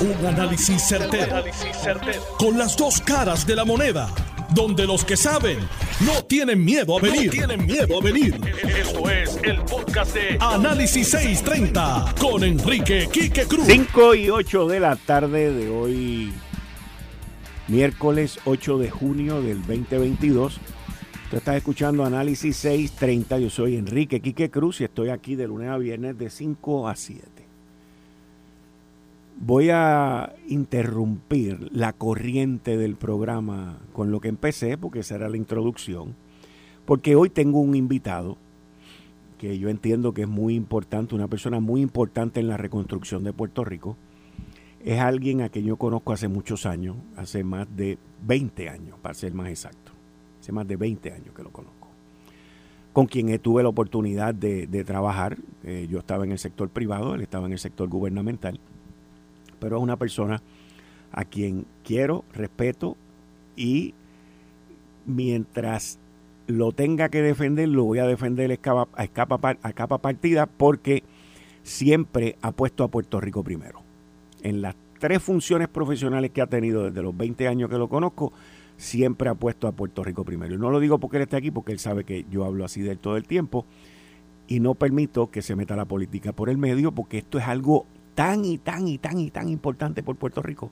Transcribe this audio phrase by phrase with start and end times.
[0.00, 1.44] Un análisis certero,
[2.38, 4.08] Con las dos caras de la moneda.
[4.54, 5.58] Donde los que saben
[6.00, 7.30] no tienen miedo a venir.
[7.30, 8.40] tienen miedo a venir.
[8.78, 13.66] Esto es el podcast de Análisis 630 con Enrique Quique Cruz.
[13.66, 16.32] 5 y 8 de la tarde de hoy,
[17.68, 20.60] miércoles 8 de junio del 2022.
[21.30, 23.38] Tú estás escuchando Análisis 630.
[23.38, 26.96] Yo soy Enrique Quique Cruz y estoy aquí de lunes a viernes de 5 a
[26.96, 27.39] 7.
[29.42, 35.38] Voy a interrumpir la corriente del programa con lo que empecé, porque esa era la
[35.38, 36.14] introducción,
[36.84, 38.36] porque hoy tengo un invitado
[39.38, 43.32] que yo entiendo que es muy importante, una persona muy importante en la reconstrucción de
[43.32, 43.96] Puerto Rico.
[44.84, 49.14] Es alguien a quien yo conozco hace muchos años, hace más de 20 años, para
[49.14, 49.92] ser más exacto.
[50.38, 51.88] Hace más de 20 años que lo conozco.
[52.92, 55.38] Con quien tuve la oportunidad de, trabajar.
[55.64, 58.60] Eh, yo estaba en el sector privado, él estaba en el sector gubernamental
[59.60, 60.42] pero es una persona
[61.12, 62.96] a quien quiero, respeto
[63.56, 63.94] y
[65.06, 65.98] mientras
[66.46, 68.88] lo tenga que defender, lo voy a defender a capa,
[69.62, 71.04] a capa partida porque
[71.62, 73.82] siempre ha puesto a Puerto Rico primero.
[74.42, 78.32] En las tres funciones profesionales que ha tenido desde los 20 años que lo conozco,
[78.76, 80.54] siempre ha puesto a Puerto Rico primero.
[80.54, 82.80] Y no lo digo porque él esté aquí, porque él sabe que yo hablo así
[82.80, 83.66] de él todo el tiempo.
[84.48, 87.86] Y no permito que se meta la política por el medio, porque esto es algo
[88.20, 90.70] tan y tan y tan y tan importante por Puerto Rico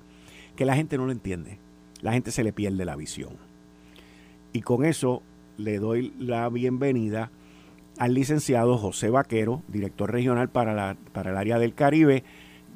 [0.54, 1.58] que la gente no lo entiende.
[2.02, 3.38] La gente se le pierde la visión.
[4.52, 5.22] Y con eso
[5.56, 7.30] le doy la bienvenida
[7.96, 12.22] al licenciado José Vaquero, director regional para, la, para el área del Caribe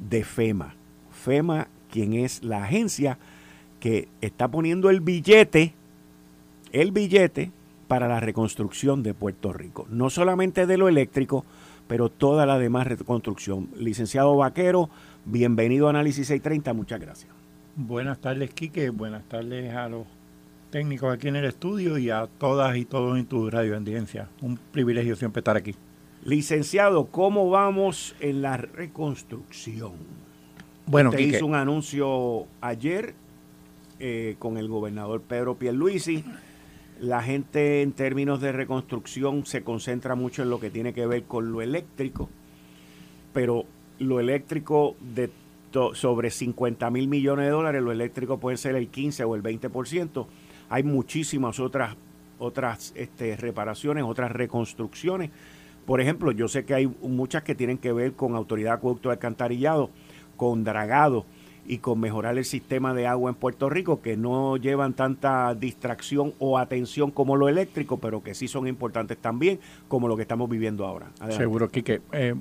[0.08, 0.74] de FEMA.
[1.10, 3.18] FEMA, quien es la agencia
[3.78, 5.74] que está poniendo el billete,
[6.72, 7.52] el billete
[7.88, 9.86] para la reconstrucción de Puerto Rico.
[9.90, 11.44] No solamente de lo eléctrico,
[11.92, 13.68] pero toda la demás reconstrucción.
[13.76, 14.88] Licenciado Vaquero,
[15.26, 17.30] bienvenido a Análisis 630, muchas gracias.
[17.76, 20.06] Buenas tardes, Quique, buenas tardes a los
[20.70, 24.30] técnicos aquí en el estudio y a todas y todos en tu radio audiencia.
[24.40, 25.74] Un privilegio siempre estar aquí.
[26.24, 29.92] Licenciado, ¿cómo vamos en la reconstrucción?
[30.86, 33.12] Bueno, Usted hizo un anuncio ayer
[34.00, 36.24] eh, con el gobernador Pedro Pierluisi
[37.00, 41.24] la gente en términos de reconstrucción se concentra mucho en lo que tiene que ver
[41.24, 42.28] con lo eléctrico,
[43.32, 43.64] pero
[43.98, 45.30] lo eléctrico de
[45.94, 50.26] sobre 50 mil millones de dólares, lo eléctrico puede ser el 15 o el 20%.
[50.68, 51.96] Hay muchísimas otras,
[52.38, 55.30] otras este, reparaciones, otras reconstrucciones.
[55.86, 59.90] Por ejemplo, yo sé que hay muchas que tienen que ver con autoridad acueducto alcantarillado,
[60.36, 61.24] con dragado
[61.66, 66.34] y con mejorar el sistema de agua en Puerto Rico, que no llevan tanta distracción
[66.38, 70.48] o atención como lo eléctrico, pero que sí son importantes también, como lo que estamos
[70.48, 71.10] viviendo ahora.
[71.30, 72.00] Seguro, Quique.
[72.12, 72.34] Eh,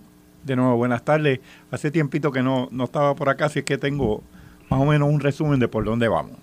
[0.44, 1.40] de nuevo, buenas tardes.
[1.70, 4.24] Hace tiempito que no, no estaba por acá, así que tengo
[4.70, 6.38] más o menos un resumen de por dónde vamos.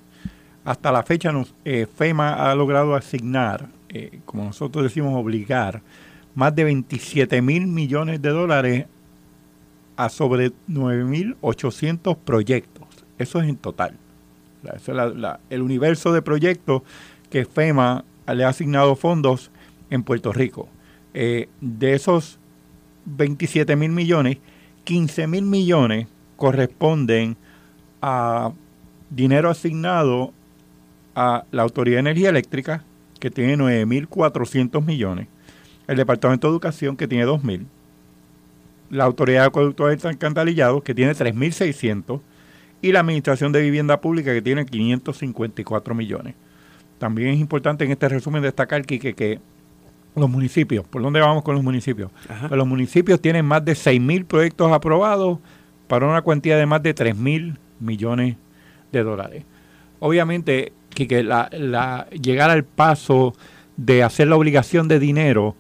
[0.65, 5.83] Hasta la fecha, nos, eh, FEMA ha logrado asignar, eh, como nosotros decimos, obligar,
[6.35, 8.87] más de 27 mil millones de dólares
[9.99, 12.87] a sobre 9.800 proyectos.
[13.19, 13.97] Eso es en total.
[14.77, 15.15] Eso es
[15.51, 16.83] el universo de proyectos
[17.31, 19.51] que FEMA le ha asignado fondos
[19.91, 20.69] en Puerto Rico.
[21.15, 22.39] Eh, de esos
[23.07, 24.39] 27 mil millones,
[24.85, 27.37] 15 mil millones corresponden
[28.01, 28.53] a
[29.11, 30.33] dinero asignado
[31.17, 32.85] a la Autoridad de Energía Eléctrica,
[33.19, 35.27] que tiene 9.400 millones,
[35.89, 37.67] el Departamento de Educación, que tiene 2.000,
[38.91, 42.21] la Autoridad de Acueductos Alcantarillados, que tiene 3.600,
[42.81, 46.35] y la Administración de Vivienda Pública, que tiene 554 millones.
[46.99, 49.41] También es importante en este resumen destacar que, que,
[50.15, 52.11] los municipios, ¿por dónde vamos con los municipios?
[52.27, 55.39] Pues los municipios tienen más de 6.000 proyectos aprobados
[55.87, 58.37] para una cuantía de más de 3.000 millones
[58.91, 59.45] de dólares.
[60.01, 63.35] Obviamente, que, la, la, llegar al paso
[63.77, 65.55] de hacer la obligación de dinero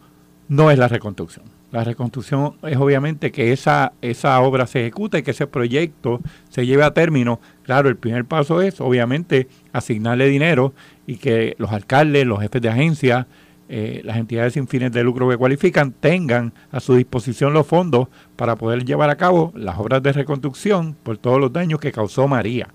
[0.49, 5.23] no es la reconstrucción la reconstrucción es obviamente que esa, esa obra se ejecute y
[5.23, 7.41] que ese proyecto se lleve a término.
[7.63, 10.73] Claro, el primer paso es obviamente asignarle dinero
[11.07, 13.27] y que los alcaldes, los jefes de agencia,
[13.69, 18.09] eh, las entidades sin fines de lucro que cualifican tengan a su disposición los fondos
[18.35, 22.27] para poder llevar a cabo las obras de reconstrucción por todos los daños que causó
[22.27, 22.69] María.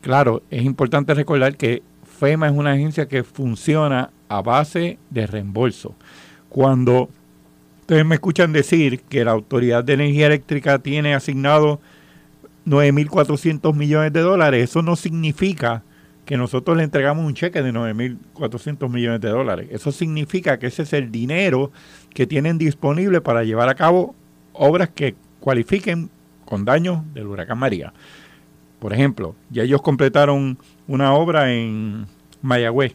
[0.00, 1.82] Claro, es importante recordar que
[2.18, 5.94] FEMA es una agencia que funciona a base de reembolso.
[6.48, 7.10] Cuando
[7.84, 11.82] Ustedes me escuchan decir que la Autoridad de Energía Eléctrica tiene asignado
[12.64, 14.70] 9.400 millones de dólares.
[14.70, 15.82] Eso no significa
[16.24, 19.68] que nosotros le entregamos un cheque de 9.400 millones de dólares.
[19.70, 21.72] Eso significa que ese es el dinero
[22.14, 24.14] que tienen disponible para llevar a cabo
[24.54, 26.08] obras que cualifiquen
[26.46, 27.92] con daños del huracán María.
[28.78, 30.56] Por ejemplo, ya ellos completaron
[30.88, 32.06] una obra en
[32.40, 32.94] Mayagüez,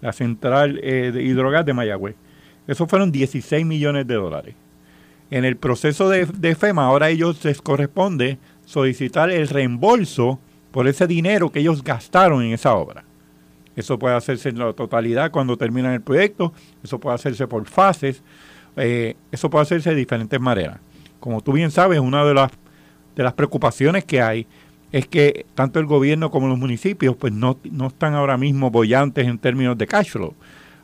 [0.00, 2.16] la central eh, de hidrogas de Mayagüez.
[2.68, 4.54] Eso fueron 16 millones de dólares.
[5.30, 10.38] En el proceso de, FEMA, ahora ellos les corresponde solicitar el reembolso
[10.70, 13.04] por ese dinero que ellos gastaron en esa obra.
[13.74, 18.22] Eso puede hacerse en la totalidad cuando terminan el proyecto, eso puede hacerse por fases,
[18.76, 20.78] eh, eso puede hacerse de diferentes maneras.
[21.20, 22.52] Como tú bien sabes, una de las,
[23.14, 24.46] de las preocupaciones que hay
[24.92, 29.38] es que tanto el gobierno como los municipios pues no, están ahora mismo bollantes en
[29.38, 30.34] términos de cash flow.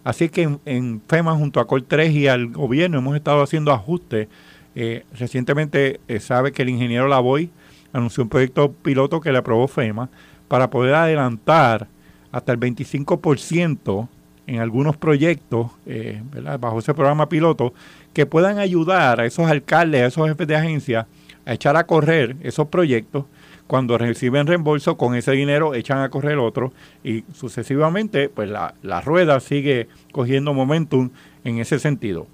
[0.05, 4.29] Así que en, FEMA junto a Col 3 y al gobierno hemos estado haciendo ajustes.
[4.77, 7.51] Eh, recientemente eh, sabe que el ingeniero Lavoy
[7.93, 10.11] anunció un proyecto piloto que le aprobó FEMA
[10.49, 11.87] para poder adelantar
[12.31, 14.09] hasta el 25%
[14.47, 16.21] en algunos proyectos eh,
[16.61, 17.73] bajo ese programa piloto
[18.13, 21.07] que puedan ayudar a esos alcaldes, a esos jefes de agencia
[21.47, 23.25] a echar a correr esos proyectos.
[23.67, 26.73] Cuando reciben reembolso, con ese dinero echan a correr otro
[27.03, 31.11] y sucesivamente, pues la, la rueda sigue cogiendo momentum
[31.45, 32.27] en ese sentido.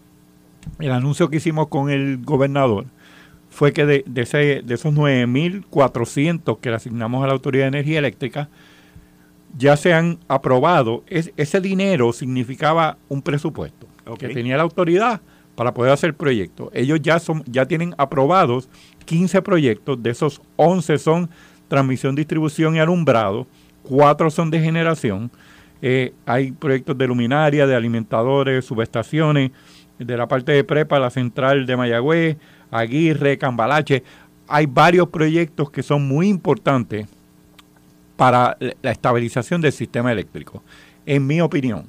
[0.78, 2.86] El anuncio que hicimos con el gobernador
[3.48, 7.68] fue que de, de, ese, de esos 9.400 que le asignamos a la Autoridad de
[7.78, 8.48] Energía Eléctrica,
[9.56, 11.04] ya se han aprobado.
[11.08, 13.86] Es, ese dinero significaba un presupuesto
[14.18, 15.20] que tenía la autoridad
[15.60, 16.70] para poder hacer proyectos.
[16.72, 18.70] Ellos ya, son, ya tienen aprobados
[19.04, 21.28] 15 proyectos, de esos 11 son
[21.68, 23.46] transmisión, distribución y alumbrado,
[23.82, 25.30] 4 son de generación.
[25.82, 29.50] Eh, hay proyectos de luminaria, de alimentadores, subestaciones,
[29.98, 32.38] de la parte de prepa, la central de Mayagüez,
[32.70, 34.02] Aguirre, Cambalache.
[34.48, 37.06] Hay varios proyectos que son muy importantes
[38.16, 40.62] para la estabilización del sistema eléctrico.
[41.04, 41.84] En mi opinión,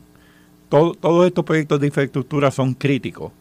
[0.67, 3.31] todos estos proyectos de infraestructura son críticos,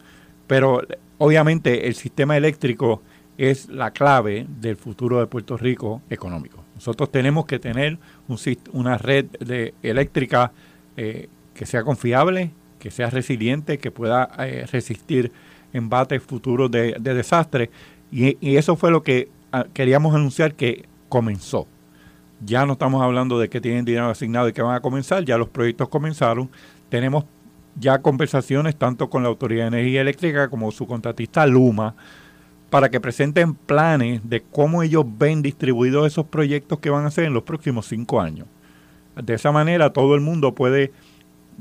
[0.51, 0.81] pero
[1.17, 3.01] obviamente el sistema eléctrico
[3.37, 6.61] es la clave del futuro de Puerto Rico económico.
[6.75, 7.97] Nosotros tenemos que tener
[8.73, 10.51] una red de, eléctrica
[10.97, 15.31] eh, que sea confiable, que sea resiliente, que pueda eh, resistir
[15.71, 17.69] embates futuros de, desastre.
[18.11, 21.65] Y, eso fue lo que ah, queríamos anunciar que comenzó.
[22.43, 25.37] Ya no estamos hablando de que tienen dinero asignado y que van a comenzar, ya
[25.37, 26.49] los proyectos comenzaron.
[26.89, 27.23] Tenemos
[27.75, 31.95] ya conversaciones tanto con la Autoridad de Energía Eléctrica como su contratista Luma
[32.69, 37.25] para que presenten planes de cómo ellos ven distribuidos esos proyectos que van a hacer
[37.25, 38.47] en los próximos cinco años.
[39.21, 40.91] De esa manera todo el mundo puede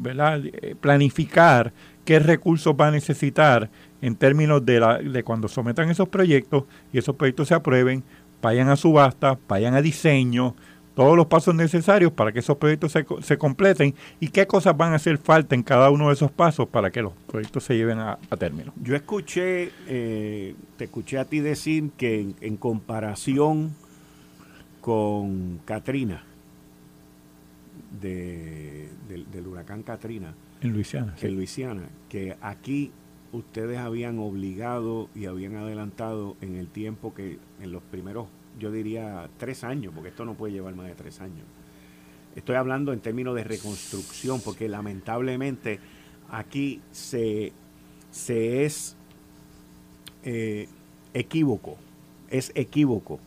[0.05, 1.73] eh, planificar
[2.05, 3.69] qué recursos va a necesitar
[4.01, 8.03] en términos de, la, de cuando sometan esos proyectos y esos proyectos se aprueben,
[8.41, 10.55] vayan a subasta, vayan a diseño,
[10.95, 14.93] todos los pasos necesarios para que esos proyectos se, se, completen y qué cosas van
[14.93, 17.99] a hacer falta en cada uno de esos pasos para que los proyectos se lleven
[17.99, 18.73] a, término.
[18.83, 23.75] Yo escuché, eh, te escuché a ti decir que en, comparación
[24.81, 26.25] con Katrina,
[28.01, 32.93] de, del, huracán Katrina, en Luisiana, en Luisiana, que aquí
[33.33, 38.27] ustedes habían obligado y habían adelantado en el tiempo que en los primeros,
[38.61, 41.45] yo diría, tres años, porque esto no puede llevar más de tres años.
[42.37, 45.81] Estoy hablando en términos de reconstrucción, porque lamentablemente
[46.31, 47.53] aquí se,
[48.11, 48.97] se es
[50.23, 50.69] eh,
[51.13, 51.77] equívoco,
[52.31, 53.19] es equívoco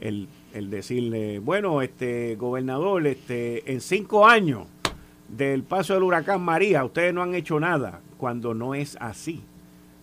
[0.00, 4.66] el, el, decirle, bueno, este gobernador, este, en cinco años
[5.28, 9.42] del paso del huracán María, ustedes no han hecho nada cuando no es así,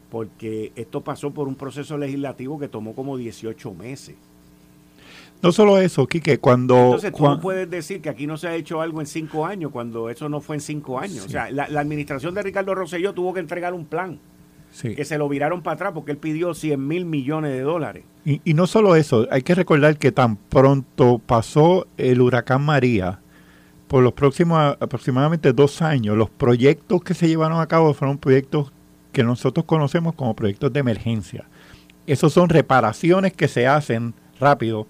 [0.10, 4.15] porque esto pasó por un proceso legislativo que tomó como 18 meses.
[5.42, 6.75] No solo eso, Quique, cuando...
[6.75, 9.72] Entonces tú no puedes decir que aquí no se ha hecho algo en cinco años
[9.72, 11.25] cuando eso no fue en cinco años.
[11.25, 14.20] O sea, la, administración de Ricardo Rosselló tuvo que entregar un plan.
[14.82, 18.04] Que se lo viraron para atrás porque él pidió 100 mil millones de dólares.
[18.25, 23.22] Y, y no solo eso, hay que recordar que tan pronto pasó el huracán María,
[23.88, 28.72] por los próximos aproximadamente dos años, los proyectos que se llevaron a cabo fueron proyectos
[29.12, 31.46] que nosotros conocemos como proyectos de emergencia.
[32.08, 34.88] Esos son reparaciones que se hacen rápido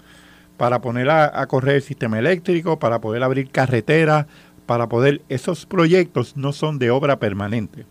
[0.58, 4.26] para poner a, correr el sistema eléctrico, para poder abrir carreteras,
[4.66, 5.22] para poder...
[5.30, 7.86] Esos proyectos no son de obra permanente.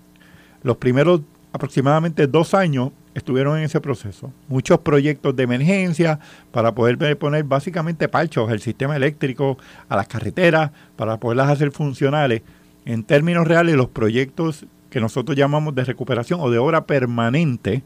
[0.63, 1.21] Los primeros
[1.53, 4.33] aproximadamente dos años estuvieron en ese proceso.
[4.49, 6.19] Muchos proyectos de emergencia
[6.51, 9.57] para poder poner básicamente parchos al sistema eléctrico,
[9.89, 12.43] a las carreteras, para poderlas hacer funcionales.
[12.85, 17.83] En términos reales, los proyectos que nosotros llamamos de recuperación o de obra permanente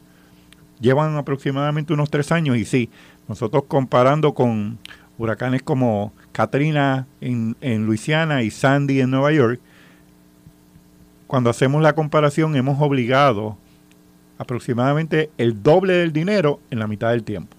[0.80, 2.90] llevan aproximadamente unos tres años y sí,
[3.28, 4.78] nosotros comparando con
[5.18, 9.60] huracanes como Katrina en, en Luisiana y Sandy en Nueva York,
[11.26, 13.56] cuando hacemos la comparación hemos obligado
[14.38, 17.56] aproximadamente el doble del dinero en la mitad del tiempo.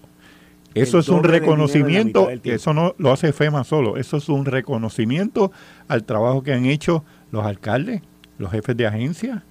[0.74, 5.50] Eso es un reconocimiento, eso no lo hace FEMA solo, eso es un reconocimiento
[5.88, 8.02] al trabajo que han hecho los alcaldes,
[8.38, 9.42] los jefes de agencia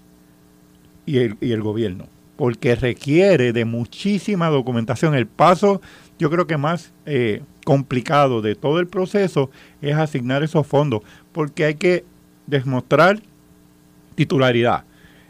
[1.06, 2.06] y el, y el gobierno,
[2.38, 5.14] porque requiere de muchísima documentación.
[5.14, 5.82] El paso,
[6.20, 9.50] yo creo que más eh, complicado de todo el proceso
[9.82, 12.06] es asignar esos fondos, porque hay que
[12.46, 13.22] demostrar
[14.16, 14.84] titularidad.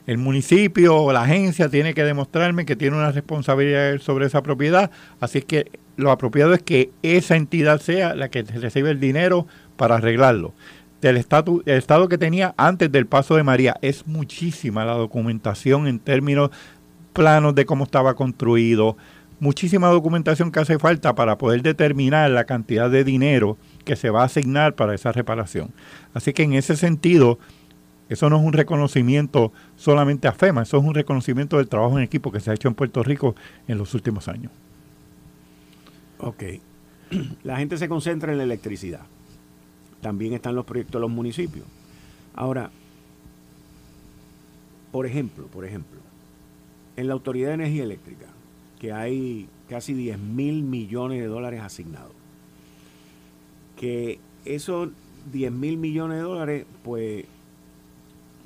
[0.07, 4.89] El municipio o la agencia tiene que demostrarme que tiene una responsabilidad sobre esa propiedad,
[5.19, 9.45] así que lo apropiado es que esa entidad sea la que recibe el dinero
[9.77, 10.53] para arreglarlo.
[11.01, 15.87] Del estatus, el estado que tenía antes del paso de María es muchísima la documentación
[15.87, 16.49] en términos
[17.13, 18.97] planos de cómo estaba construido,
[19.39, 24.21] muchísima documentación que hace falta para poder determinar la cantidad de dinero que se va
[24.21, 25.71] a asignar para esa reparación.
[26.13, 27.39] Así que en ese sentido,
[28.09, 32.03] eso no es un reconocimiento solamente a FEMA, eso es un reconocimiento del trabajo en
[32.03, 33.35] equipo que se ha hecho en Puerto Rico
[33.67, 34.51] en los últimos años.
[36.19, 36.43] Ok.
[37.43, 39.01] La gente se concentra en la electricidad.
[40.01, 41.65] También están los proyectos de los municipios.
[42.33, 42.71] Ahora,
[44.91, 45.99] por ejemplo, por ejemplo,
[46.95, 48.25] en la Autoridad de Energía Eléctrica,
[48.79, 52.13] que hay casi 10 mil millones de dólares asignados,
[53.75, 54.89] que esos
[55.31, 57.25] 10 mil millones de dólares, pues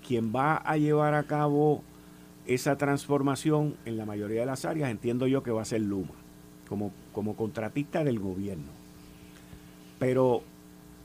[0.06, 1.84] quien va a llevar a cabo
[2.46, 6.14] esa transformación en la mayoría de las áreas, entiendo yo que va a ser Luma,
[6.68, 8.72] como, como contratista del gobierno.
[10.00, 10.44] Pero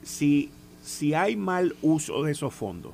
[0.03, 0.51] si,
[0.83, 2.93] si hay mal uso de esos fondos,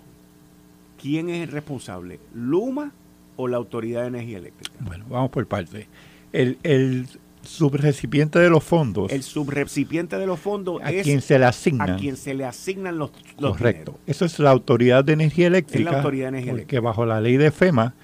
[1.01, 2.21] ¿quién es el responsable?
[2.35, 2.93] ¿Luma
[3.37, 4.77] o la Autoridad de Energía Eléctrica?
[4.81, 5.89] Bueno, vamos por parte.
[6.35, 7.07] El, el
[7.45, 9.13] subrecipiente de los fondos.
[9.13, 11.91] El subrecipiente de los fondos a quien se le asignan.
[11.91, 13.99] A quien se le asignan los, los Correcto.
[14.07, 15.91] Eso es la Autoridad de Energía Eléctrica.
[15.91, 17.95] Es la Autoridad de Energía porque bajo la ley de FEMA,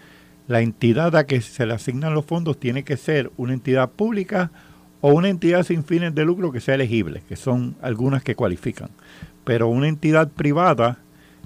[0.47, 4.51] la entidad a que se le asignan los fondos tiene que ser una entidad pública
[5.01, 8.91] o una entidad sin fines de lucro que sea elegible, que son algunas que cualifican.
[9.45, 10.99] Pero una entidad privada,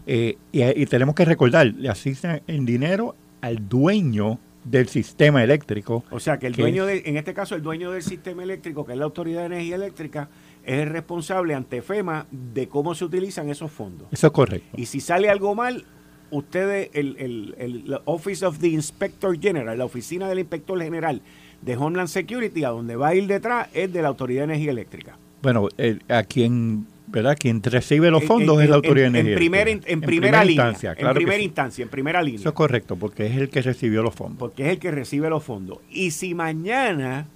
[0.06, 6.04] eh, y, y tenemos que recordar, le asignan el dinero al dueño del sistema eléctrico.
[6.10, 8.92] O sea que el dueño, de, en este caso el dueño del sistema eléctrico, que
[8.92, 10.28] es la Autoridad de Energía Eléctrica,
[10.64, 14.08] es el responsable ante FEMA de cómo se utilizan esos fondos.
[14.10, 14.76] Eso es correcto.
[14.76, 15.84] Y si sale algo mal,
[16.30, 21.20] ustedes, el, el, el, Office of the Inspector General, la oficina del inspector general
[21.60, 24.70] de Homeland Security, a donde va a ir detrás, es de la Autoridad de Energía
[24.70, 25.18] Eléctrica.
[25.42, 27.36] Bueno, eh, a quien ¿verdad?
[27.38, 30.94] Quien recibe los fondos es la autoridad en, en, primer, en, en, primera, línea, instancia,
[30.96, 32.40] claro en primera instancia, en primera línea.
[32.40, 34.38] Eso es correcto, porque es el que recibió los fondos.
[34.38, 35.78] Porque es el que recibe los fondos.
[35.90, 37.26] Y si mañana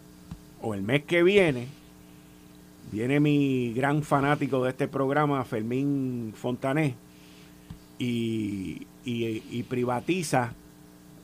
[0.60, 1.68] o el mes que viene
[2.90, 6.94] viene mi gran fanático de este programa, Fermín Fontané,
[7.98, 10.54] y, y, y privatiza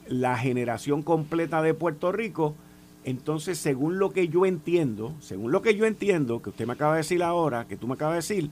[0.07, 2.55] la generación completa de Puerto Rico,
[3.05, 6.95] entonces, según lo que yo entiendo, según lo que yo entiendo, que usted me acaba
[6.95, 8.51] de decir ahora, que tú me acabas de decir,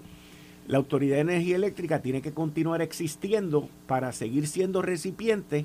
[0.68, 5.64] la Autoridad de Energía Eléctrica tiene que continuar existiendo para seguir siendo recipiente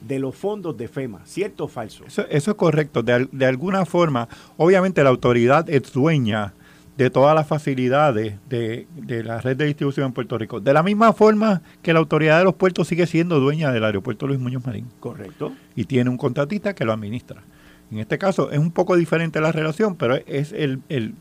[0.00, 2.04] de los fondos de FEMA, ¿cierto o falso?
[2.06, 3.02] Eso, es correcto.
[3.02, 6.54] De, de, alguna forma, obviamente la autoridad es dueña
[6.96, 10.60] de todas las facilidades de, de, la red de distribución en Puerto Rico.
[10.60, 14.26] De la misma forma que la autoridad de los puertos sigue siendo dueña del aeropuerto
[14.26, 14.86] Luis Muñoz Marín.
[14.98, 15.52] Correcto.
[15.76, 17.42] Y tiene un contratista que lo administra.
[17.90, 21.14] En este caso es un poco diferente la relación, pero es el, el,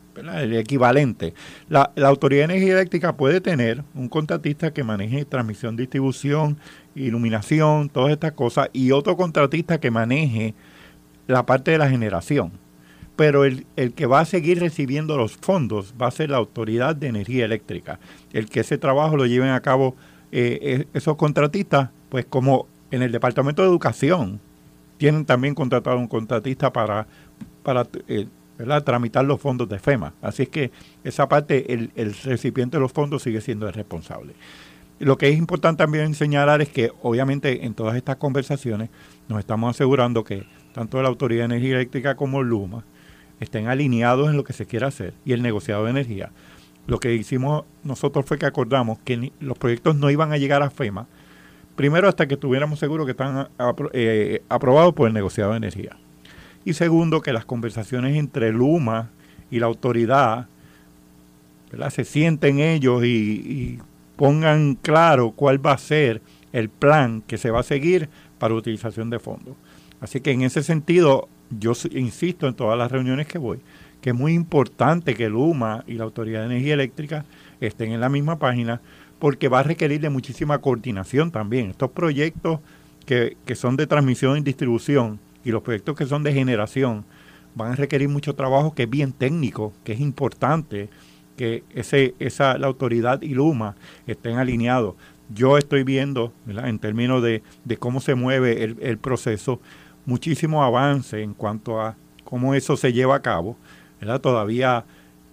[0.53, 1.33] equivalente.
[1.69, 6.57] La, la, Autoridad de Energía Eléctrica puede tener un contratista que maneje transmisión, distribución,
[6.95, 10.55] iluminación, todas estas cosas, y otro contratista que maneje
[11.27, 12.51] la parte de la generación.
[13.15, 16.95] Pero el, el que va a seguir recibiendo los fondos va a ser la Autoridad
[16.95, 17.99] de Energía Eléctrica.
[18.33, 19.95] El que ese trabajo lo lleven a cabo
[20.31, 24.41] eh, esos contratistas, pues como en el Departamento de Educación,
[24.97, 27.07] tienen también contratado un contratista para,
[27.63, 28.27] para eh,
[28.83, 30.13] tramitar los fondos de FEMA.
[30.21, 30.71] Así es que
[31.03, 34.33] esa parte, el, el, recipiente de los fondos sigue siendo el responsable.
[34.99, 38.89] Lo que es importante también señalar es que obviamente en todas estas conversaciones
[39.27, 42.83] nos estamos asegurando que tanto la Autoridad de Energía Eléctrica como Luma
[43.39, 46.31] estén alineados en lo que se quiere hacer y el negociado de energía.
[46.87, 50.71] Lo que hicimos nosotros fue que acordamos que los proyectos no iban a llegar a
[50.71, 51.07] FEMA
[51.77, 53.49] Primero, hasta que estuviéramos seguros que están
[53.93, 55.95] eh, aprobados por el negociado de energía.
[56.65, 59.11] Y segundo, que las conversaciones entre Luma
[59.51, 60.47] y la autoridad
[61.91, 63.79] se sienten ellos y, y
[64.15, 69.11] pongan claro cuál va a ser el plan que se va a seguir para utilización
[69.11, 69.55] de fondos.
[70.01, 73.59] Así que en ese sentido, yo insisto en todas las reuniones que voy,
[74.01, 77.25] que es muy importante que Luma y la Autoridad de Energía Eléctrica
[77.61, 78.81] estén en la misma página,
[79.19, 81.71] porque va a requerir de muchísima coordinación también.
[81.71, 82.59] Estos proyectos
[83.05, 87.05] que, que son de transmisión y distribución y los proyectos que son de generación
[87.55, 90.89] van a requerir mucho trabajo que es bien técnico, que es importante
[91.37, 94.95] que ese, esa, la autoridad y Luma estén alineados.
[95.33, 97.41] Yo estoy viendo, en términos de,
[97.79, 99.59] cómo se mueve el, proceso,
[100.05, 103.57] muchísimo avance en cuanto a cómo eso se lleva a cabo.
[104.21, 104.85] Todavía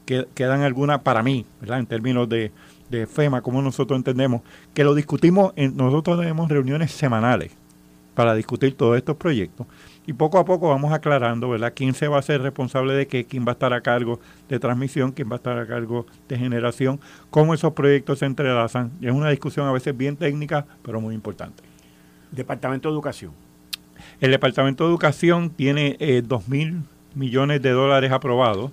[0.04, 1.78] quedan algunas para mí, ¿verdad?
[1.78, 2.52] en términos de,
[2.90, 4.42] de FEMA, como nosotros entendemos,
[4.74, 7.52] que lo discutimos, en, nosotros tenemos reuniones semanales
[8.14, 9.66] para discutir todos estos proyectos
[10.06, 11.72] y poco a poco vamos aclarando, ¿verdad?
[11.74, 13.24] ¿Quién se va a ser responsable de qué?
[13.24, 15.12] ¿Quién va a estar a cargo de transmisión?
[15.12, 17.00] ¿Quién va a estar a cargo de generación?
[17.30, 18.92] ¿Cómo esos proyectos se entrelazan?
[19.00, 21.62] es una discusión a veces bien técnica, pero muy importante.
[22.30, 23.32] Departamento de Educación.
[24.20, 26.82] El Departamento de Educación tiene eh, 2 mil
[27.14, 28.72] millones de dólares aprobados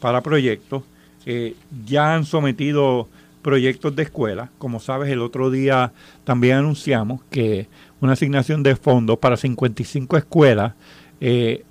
[0.00, 0.82] para proyectos.
[1.24, 3.08] Eh, ya han sometido
[3.46, 4.50] proyectos de escuela.
[4.58, 5.92] Como sabes, el otro día
[6.24, 7.68] también anunciamos que
[8.00, 10.74] una asignación de fondos para 55 escuelas.
[11.20, 11.62] Eh,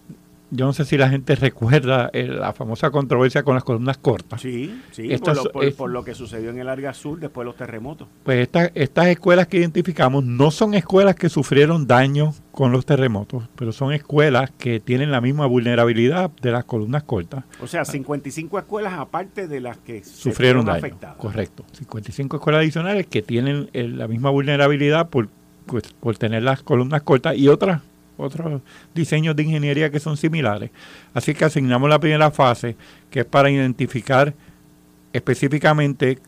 [0.56, 4.42] yo no sé si la gente recuerda eh, la famosa controversia con las columnas cortas.
[4.42, 5.10] Sí, sí,
[5.78, 8.08] por, lo, que sucedió en el área sur después de los terremotos.
[8.24, 13.72] Pues estas escuelas que identificamos no son escuelas que sufrieron daño con los terremotos, pero
[13.72, 17.44] son escuelas que tienen la misma vulnerabilidad de las columnas cortas.
[17.62, 20.78] O sea, 55 escuelas aparte de las que sufrieron daño.
[20.78, 21.18] Afectadas.
[21.18, 25.30] Correcto, 55 escuelas adicionales que tienen eh, la misma vulnerabilidad por
[25.66, 27.82] pues, por tener las columnas cortas y otras
[28.17, 28.62] otros
[28.93, 30.72] diseños de ingeniería que son similares.
[31.13, 32.75] Así que asignamos la primera fase,
[33.10, 34.34] que es para identificar
[35.13, 36.19] específicamente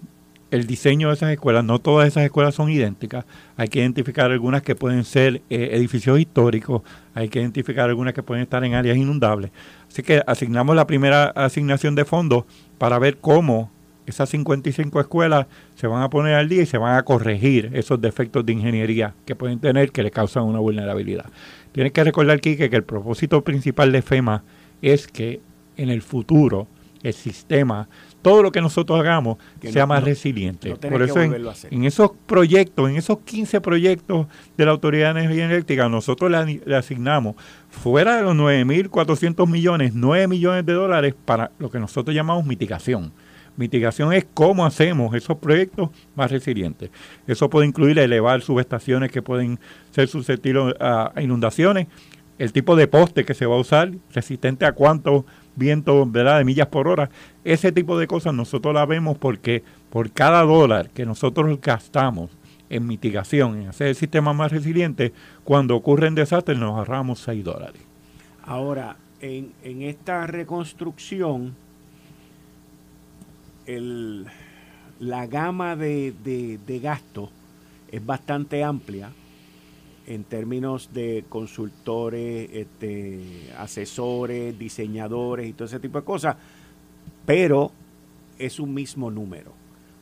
[0.51, 1.63] el diseño de esas escuelas.
[1.63, 3.25] No todas esas escuelas son idénticas.
[3.58, 6.82] Hay que identificar algunas que pueden ser eh, edificios históricos,
[7.13, 9.51] hay que identificar algunas que pueden estar en áreas inundables.
[9.89, 12.46] Así que asignamos la primera asignación de fondos
[12.77, 13.72] para ver cómo
[14.06, 18.00] esas 55 escuelas se van a poner al día y se van a corregir esos
[18.00, 21.25] defectos de ingeniería que pueden tener que le causan una vulnerabilidad.
[21.78, 24.44] Tienes que recordar, Kike, que el propósito principal de FEMA
[24.82, 25.42] es que
[25.76, 26.68] en el futuro
[27.04, 27.88] el sistema,
[28.24, 30.76] todo lo que nosotros hagamos, sea más resiliente.
[30.76, 34.26] Por eso en, esos proyectos, en esos 15 proyectos
[34.58, 37.36] de la Autoridad de Energía Eléctrica, nosotros le, le asignamos,
[37.70, 43.13] fuera de los 9.400 millones, 9 millones de dólares para lo que nosotros llamamos mitigación
[43.58, 46.91] Mitigación es cómo hacemos esos proyectos más resilientes.
[47.26, 49.60] Eso puede incluir elevar subestaciones que pueden
[49.91, 51.88] ser susceptibles a inundaciones,
[52.38, 56.67] el tipo de poste que se va a usar, resistente a cuántos vientos de millas
[56.67, 57.10] por hora.
[57.43, 62.30] Ese tipo de cosas nosotros la vemos porque por cada dólar que nosotros gastamos
[62.70, 67.82] en mitigación, en hacer el sistema más resiliente, cuando ocurren desastres nos ahorramos 6 dólares.
[68.43, 71.56] Ahora, en, en esta reconstrucción,
[73.67, 74.25] el,
[74.99, 76.13] la gama de,
[76.65, 77.30] de, gasto
[77.91, 79.12] es bastante amplia
[80.08, 86.38] en términos de consultores, este, asesores, diseñadores y todo ese tipo de cosas,
[87.25, 87.71] pero
[88.39, 89.51] es un mismo número.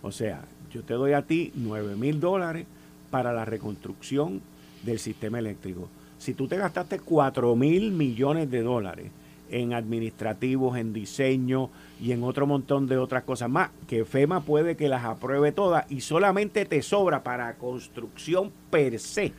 [0.03, 2.67] O sea, yo te doy a ti 9 mil dólares
[3.09, 4.41] para la reconstrucción
[4.83, 5.89] del sistema eléctrico.
[6.19, 9.11] Si tú te gastaste 4 mil millones de dólares
[9.49, 11.69] en administrativos, en diseño
[12.01, 15.89] y en otro montón de otras cosas más, que FEMA puede que las apruebe todas
[15.89, 19.33] y solamente te sobra para construcción per se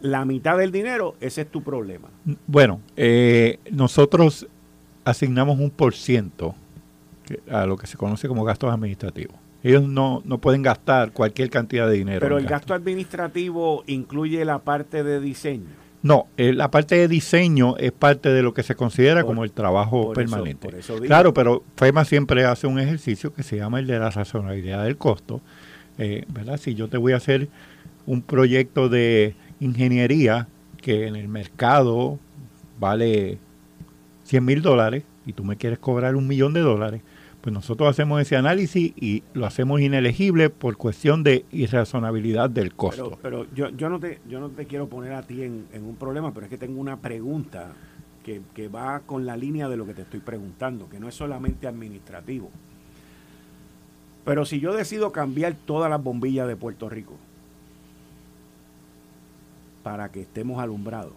[0.00, 2.08] la mitad del dinero, ese es tu problema.
[2.46, 4.46] Bueno, eh, nosotros
[5.04, 6.54] asignamos un por ciento
[7.50, 9.36] a lo que se conoce como gastos administrativos.
[9.62, 12.20] Ellos no, no pueden gastar cualquier cantidad de dinero.
[12.20, 15.85] Pero el gasto administrativo incluye la parte de diseño.
[16.02, 19.52] No, eh, la parte de diseño es parte de lo que se considera como el
[19.52, 20.68] trabajo permanente.
[21.06, 24.96] claro, pero FEMA siempre hace un ejercicio que se llama el de la razonabilidad del
[24.96, 25.40] costo.
[25.98, 26.58] Eh, ¿verdad?
[26.58, 27.48] Si yo te voy a hacer
[28.06, 30.46] un proyecto de ingeniería
[30.80, 32.18] que en el mercado
[32.78, 33.38] vale
[34.24, 37.00] 100 mil dólares y tú me quieres cobrar un millón de dólares,
[37.46, 43.20] pues nosotros hacemos ese análisis y lo hacemos inelegible por cuestión de irrazonabilidad del costo.
[43.22, 46.34] Pero, yo, yo, no te, yo no te quiero poner a ti en, un problema,
[46.34, 47.68] pero es que tengo una pregunta
[48.24, 51.14] que, que va con la línea de lo que te estoy preguntando, que no es
[51.14, 52.50] solamente administrativo.
[54.24, 57.14] Pero si yo decido cambiar todas las bombillas de Puerto Rico
[59.84, 61.12] para que estemos alumbrados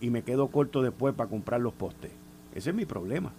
[0.00, 2.12] y me quedo corto después para comprar los postes,
[2.54, 3.32] ese es mi problema.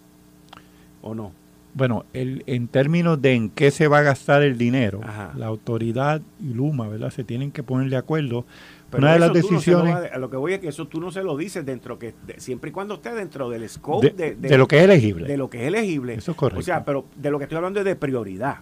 [1.01, 1.42] ¿O no?
[1.73, 5.01] Bueno, el, en términos de en qué se va a gastar el dinero,
[5.35, 7.09] la autoridad y Luma, ¿verdad?
[7.09, 8.45] Se tienen que poner de acuerdo.
[8.91, 9.95] Pero Una de las decisiones...
[9.95, 12.69] a, lo que voy es que eso tú no se lo dices dentro, que siempre
[12.69, 15.27] y cuando esté dentro del scope de, de, lo que es elegible.
[15.27, 16.13] De lo que es elegible.
[16.13, 16.59] Eso es correcto.
[16.59, 18.57] O sea, pero de lo que estoy hablando es de prioridad.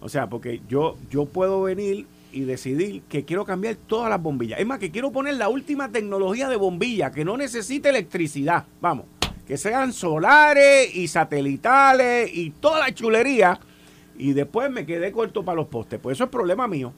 [0.00, 4.60] O sea, porque yo, yo puedo venir y decidir que quiero cambiar todas las bombillas.
[4.60, 8.66] Es más, que quiero poner la última tecnología de bombilla, que no necesite electricidad.
[8.82, 9.06] Vamos
[9.46, 13.58] que sean solares y satelitales y toda la chulería.
[14.16, 15.98] Y después me quedé corto para los postes.
[16.00, 16.92] Pues eso es problema mío.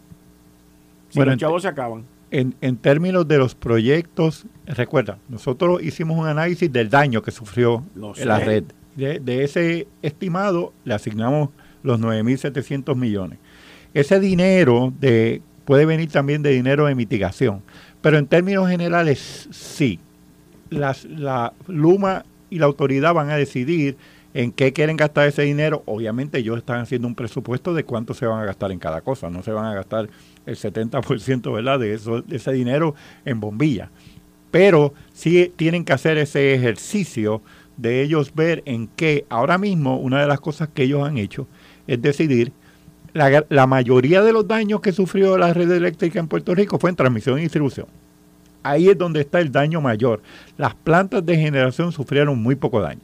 [1.09, 2.05] Si Bueno, los chavos se acaban.
[2.31, 7.85] En, en términos de los proyectos, recuerda, nosotros hicimos un análisis del daño que sufrió
[8.25, 8.65] la red.
[8.97, 11.51] De, de ese estimado le asignamos
[11.83, 13.39] los 9.700 millones.
[13.93, 17.63] Ese dinero de, puede venir también de dinero de mitigación,
[18.01, 20.01] pero en términos generales sí.
[20.71, 23.97] Las, la Luma y la autoridad van a decidir
[24.33, 25.83] en qué quieren gastar ese dinero.
[25.87, 29.29] Obviamente ellos están haciendo un presupuesto de cuánto se van a gastar en cada cosa.
[29.29, 30.09] No se van a gastar
[30.47, 31.81] el 70% ¿verdad?
[31.81, 33.91] De, de ese dinero en bombilla.
[34.53, 37.43] Pero sí tienen que hacer ese ejercicio
[37.77, 41.49] de ellos ver en qué, ahora mismo, una de las cosas que ellos han hecho
[41.89, 42.53] es decidir,
[43.15, 46.97] la mayoría de los daños que sufrió la red eléctrica en Puerto Rico fue en
[46.97, 47.87] transmisión y distribución.
[48.65, 50.23] Ahí es donde está el daño mayor.
[50.57, 53.03] Las plantas de generación sufrieron muy poco daño.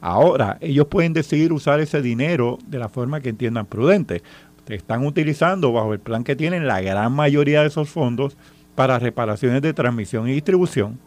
[0.00, 4.22] Ahora, ellos pueden decidir usar ese dinero de la forma que entiendan prudente.
[4.68, 8.36] Están utilizando bajo el plan que tienen la gran mayoría de esos fondos
[8.74, 10.98] para reparaciones de transmisión y distribución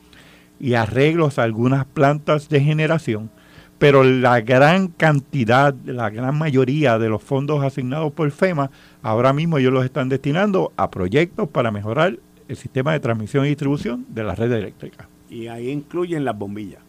[0.60, 3.30] y arreglos a algunas plantas de generación,
[3.78, 8.72] pero la gran cantidad, la gran mayoría de los fondos asignados por FEMA,
[9.04, 13.50] ahora mismo ellos los están destinando a proyectos para mejorar el sistema de transmisión y
[13.50, 15.08] distribución de la red eléctrica.
[15.30, 16.82] Y ahí incluyen las bombillas.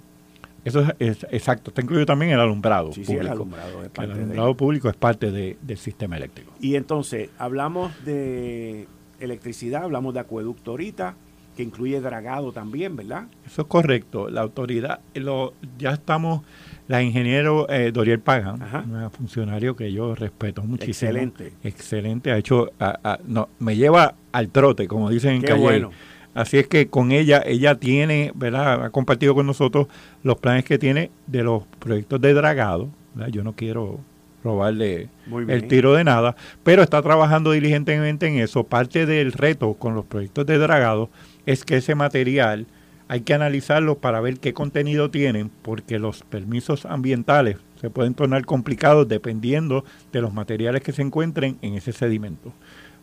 [0.64, 3.22] Eso es, es- exacto, está incluido también el alumbrado Sí, sí, público.
[3.26, 6.52] el alumbrado es El parte de- alumbrado público es parte de- del sistema eléctrico.
[6.60, 8.86] Y entonces, hablamos de
[9.20, 11.14] electricidad, hablamos de acueducto ahorita,
[11.56, 13.26] que incluye dragado también, ¿verdad?
[13.46, 14.28] Eso es correcto.
[14.30, 16.42] La autoridad, lo, ya estamos,
[16.88, 18.84] la ingeniero eh, Doriel Pagan, Ajá.
[18.88, 20.90] una funcionario que yo respeto muchísimo.
[21.10, 21.52] Excelente.
[21.62, 25.60] Excelente, ha hecho, a- a- no, me lleva al trote, como dicen en Qué Calle.
[25.62, 25.90] bueno.
[26.34, 28.84] Así es que con ella, ella tiene, ¿verdad?
[28.84, 29.86] Ha compartido con nosotros
[30.22, 32.88] los planes que tiene de los proyectos de dragado.
[33.14, 33.32] ¿verdad?
[33.32, 33.98] Yo no quiero
[34.44, 35.08] robarle
[35.48, 38.62] el tiro de nada, pero está trabajando diligentemente en eso.
[38.64, 41.10] Parte del reto con los proyectos de dragado
[41.44, 42.66] es que ese material
[43.08, 48.44] hay que analizarlo para ver qué contenido tienen, porque los permisos ambientales se pueden tornar
[48.44, 52.52] complicados dependiendo de los materiales que se encuentren en ese sedimento.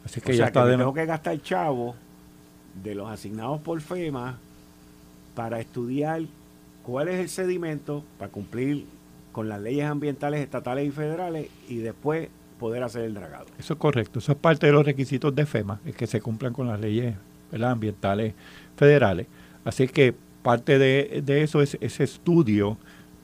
[0.06, 1.96] Así que o ya sea, está que de tengo que gastar chavo
[2.84, 4.38] de los asignados por FEMA
[5.34, 6.22] para estudiar
[6.84, 8.86] cuál es el sedimento para cumplir
[9.32, 13.48] con las leyes ambientales estatales y federales y después poder hacer el dragado.
[13.58, 16.54] Eso es correcto, eso es parte de los requisitos de FEMA, es que se cumplan
[16.54, 17.16] con las leyes
[17.52, 17.72] ¿verdad?
[17.72, 18.34] ambientales
[18.78, 19.28] federales.
[19.66, 22.78] Así que parte de, de eso es ese estudio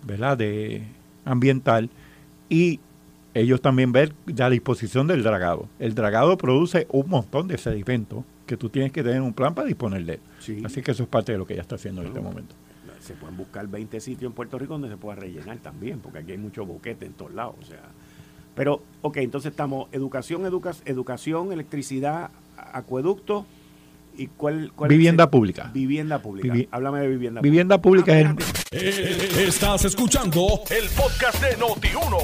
[0.06, 0.38] ¿verdad?
[0.38, 0.84] De
[1.26, 1.90] ambiental
[2.50, 2.80] y
[3.34, 5.70] ellos también ver la disposición del dragado.
[5.80, 9.68] El dragado produce un montón de sedimentos que tú tienes que tener un plan para
[9.68, 10.20] disponer de él.
[10.40, 10.62] Sí.
[10.66, 12.56] Así que eso es parte de lo que ella está haciendo en este momento.
[13.00, 16.32] Se pueden buscar 20 sitios en Puerto Rico donde se pueda rellenar también, porque aquí
[16.34, 17.56] hay mucho boquete en todos lados.
[17.62, 17.80] O sea.
[18.56, 23.46] Pero, ok, entonces estamos educación, educa- educación, electricidad, acueducto
[24.18, 24.72] y cuál...
[24.76, 25.72] cuál Vivienda es el- pública.
[25.74, 26.54] Vivienda pública.
[26.54, 28.36] Vivi- Háblame de vivienda, Vivienda pública es el,
[28.72, 32.18] Eh, Estás escuchando el podcast de Noti1.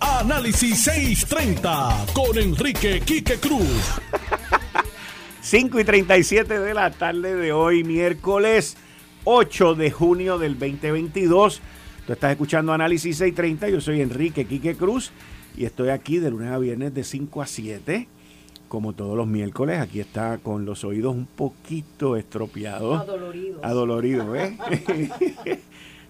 [0.00, 3.68] Análisis 630 con Enrique Quique Cruz.
[5.40, 8.76] 5 y 37 de la tarde de hoy, miércoles
[9.24, 11.60] 8 de junio del 2022.
[12.06, 13.68] Tú estás escuchando Análisis 630.
[13.68, 15.10] Yo soy Enrique Quique Cruz
[15.56, 18.08] y estoy aquí de lunes a viernes de 5 a 7.
[18.74, 23.02] Como todos los miércoles, aquí está con los oídos un poquito estropeados.
[23.02, 23.60] Adoloridos.
[23.62, 24.58] Adolorido, ¿eh?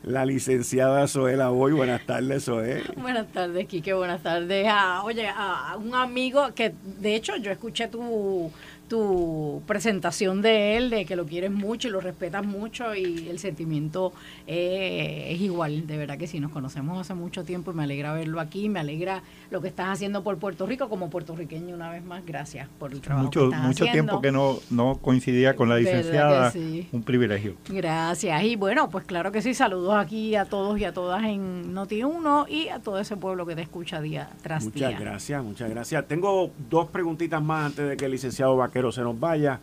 [0.03, 1.75] La licenciada Zoela Boy.
[1.75, 2.83] Buenas tardes, Zoe.
[2.97, 3.93] Buenas tardes, Quique.
[3.93, 4.67] Buenas tardes.
[4.67, 8.51] Ah, oye, a un amigo que, de hecho, yo escuché tu,
[8.89, 13.39] tu presentación de él, de que lo quieres mucho y lo respetas mucho y el
[13.39, 14.13] sentimiento
[14.47, 15.87] eh, es igual.
[15.87, 18.69] De verdad que sí, nos conocemos hace mucho tiempo y me alegra verlo aquí.
[18.69, 22.25] Me alegra lo que estás haciendo por Puerto Rico como puertorriqueño una vez más.
[22.27, 23.93] Gracias por el trabajo mucho, que estás mucho haciendo.
[24.13, 26.51] tiempo que no, no coincidía con la ¿Verdad que licenciada.
[26.51, 26.89] sí?
[26.93, 27.57] Un privilegio.
[27.69, 28.43] Gracias.
[28.45, 32.49] Y bueno, pues claro que sí, saludos aquí a todos y a todas en Noti1
[32.49, 34.99] y a todo ese pueblo que te escucha día tras Muchas día.
[34.99, 36.07] gracias, muchas gracias.
[36.07, 39.61] Tengo dos preguntitas más antes de que el licenciado Vaquero se nos vaya.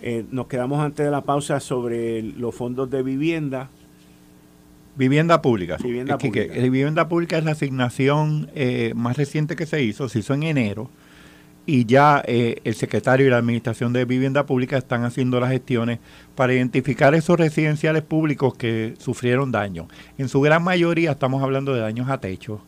[0.00, 3.68] Eh, nos quedamos antes de la pausa sobre los fondos de vivienda.
[4.96, 5.76] Vivienda pública.
[5.76, 6.64] Vivienda Es que- que- pública.
[6.66, 10.44] eh, vivienda pública es la asignación eh, más reciente que se hizo, se hizo en
[10.44, 10.88] enero,
[11.66, 15.98] y ya eh, el secretario y la administración de vivienda pública están haciendo las gestiones
[16.34, 19.86] para identificar esos residenciales públicos que sufrieron daño.
[20.16, 22.62] En su gran mayoría estamos hablando de daños a techos,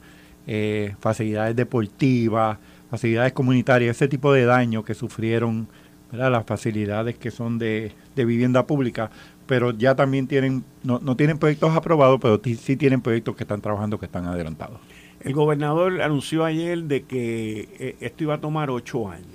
[0.46, 2.59] eh, facilidades deportivas,
[2.90, 5.66] facilidades comunitarias, ese tipo de daño que sufrieron
[6.12, 9.11] las facilidades que son de, de vivienda pública,
[9.47, 13.61] pero ya también tienen, no, no tienen proyectos aprobados, pero sí tienen proyectos que están
[13.61, 14.81] trabajando, que están adelantados.
[15.21, 19.27] El gobernador anunció ayer de que eh, esto iba a tomar ocho años.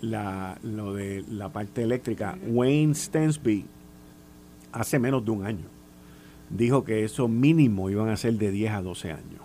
[0.00, 2.38] La, lo de la parte eléctrica.
[2.46, 3.64] Wayne Stensby,
[4.72, 5.66] hace menos de un año,
[6.50, 9.40] dijo que eso mínimo iban a ser de 10 a 12 años.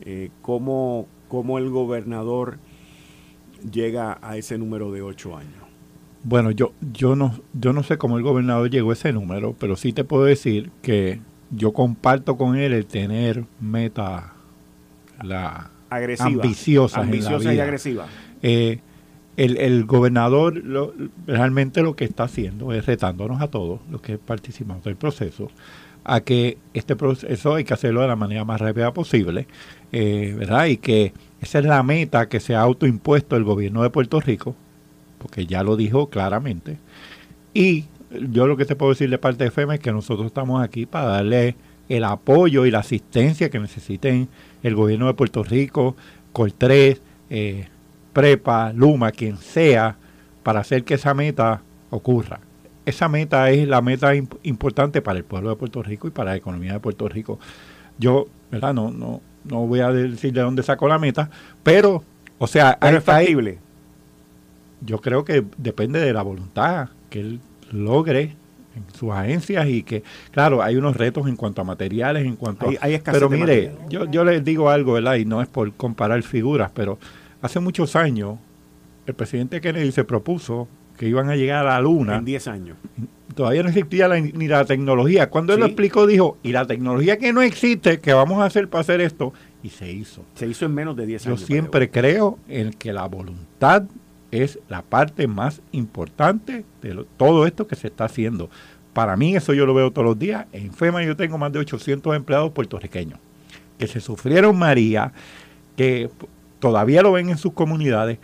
[0.00, 2.58] Eh, ¿cómo, ¿Cómo el gobernador
[3.70, 5.62] llega a ese número de ocho años?
[6.24, 9.76] Bueno, yo, yo, no, yo no sé cómo el gobernador llegó a ese número, pero
[9.76, 11.20] sí te puedo decir que
[11.50, 14.34] yo comparto con él el tener meta
[15.22, 18.06] la agresiva, ambiciosa, ambiciosa y agresiva.
[18.42, 18.80] Eh,
[19.36, 20.92] el, el, gobernador lo,
[21.26, 25.48] realmente lo que está haciendo es retándonos a todos los que participamos del proceso
[26.04, 29.46] a que este proceso hay que hacerlo de la manera más rápida posible,
[29.92, 30.66] eh, ¿verdad?
[30.66, 34.54] Y que esa es la meta que se ha autoimpuesto el gobierno de Puerto Rico,
[35.18, 36.78] porque ya lo dijo claramente.
[37.52, 37.86] Y
[38.30, 40.86] yo lo que te puedo decir de parte de FEMA es que nosotros estamos aquí
[40.86, 41.56] para darle
[41.88, 44.28] el apoyo y la asistencia que necesiten
[44.62, 45.96] el gobierno de Puerto Rico,
[46.32, 47.66] Coltrés, eh,
[48.12, 49.96] Prepa, Luma, quien sea,
[50.44, 52.38] para hacer que esa meta ocurra.
[52.86, 56.36] Esa meta es la meta importante para el pueblo de Puerto Rico y para la
[56.36, 57.40] economía de Puerto Rico.
[57.98, 58.74] Yo, ¿verdad?
[58.74, 61.30] No, no, no voy a decir de dónde sacó la meta,
[61.62, 62.02] pero,
[62.38, 63.58] o sea, es factible.
[64.80, 68.34] Yo creo que depende de la voluntad que él logre
[68.74, 72.68] en sus agencias y que, claro, hay unos retos en cuanto a materiales, en cuanto
[72.80, 75.16] hay, Pero mire, yo, yo les digo algo, ¿verdad?
[75.16, 76.98] Y no es por comparar figuras, pero
[77.40, 78.38] hace muchos años
[79.06, 80.68] el presidente Kennedy se propuso
[81.02, 82.18] que iban a llegar a la luna.
[82.18, 82.76] En 10 años.
[83.34, 85.30] Todavía no existía ni la tecnología.
[85.30, 88.68] Cuando él lo explicó, dijo, y la tecnología que no existe, ¿qué vamos a hacer
[88.68, 89.32] para hacer esto?
[89.64, 90.24] Y se hizo.
[90.36, 91.40] Se hizo en menos de 10 años.
[91.40, 93.82] Yo siempre creo en que la voluntad
[94.30, 98.48] es la parte más importante de todo esto que se está haciendo.
[98.92, 100.46] Para mí eso yo lo veo todos los días.
[100.52, 103.18] En FEMA yo tengo más de 800 empleados puertorriqueños
[103.76, 105.12] que se sufrieron María,
[105.76, 106.10] que
[106.60, 108.18] todavía lo ven en sus comunidades.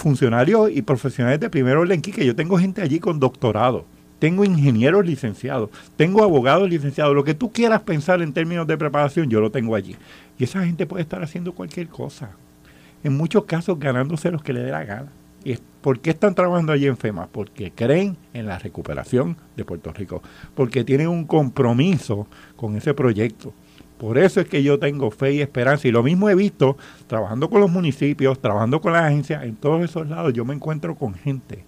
[0.00, 3.84] Funcionarios y profesionales de primer orden, que yo tengo gente allí con doctorado,
[4.18, 9.28] tengo ingenieros licenciados, tengo abogados licenciados, lo que tú quieras pensar en términos de preparación,
[9.28, 9.96] yo lo tengo allí.
[10.38, 12.30] Y esa gente puede estar haciendo cualquier cosa
[13.04, 15.12] en muchos casos ganándose los que le dé la gana.
[15.44, 17.28] ¿Y por qué están trabajando allí en FEMA?
[17.28, 20.22] Porque creen en la recuperación de Puerto Rico,
[20.54, 23.52] porque tienen un compromiso con ese proyecto.
[24.00, 25.86] Por eso es que yo tengo fe y esperanza.
[25.86, 29.84] Y lo mismo he visto trabajando con los municipios, trabajando con las agencias, en todos
[29.84, 31.64] esos lados yo me encuentro con gente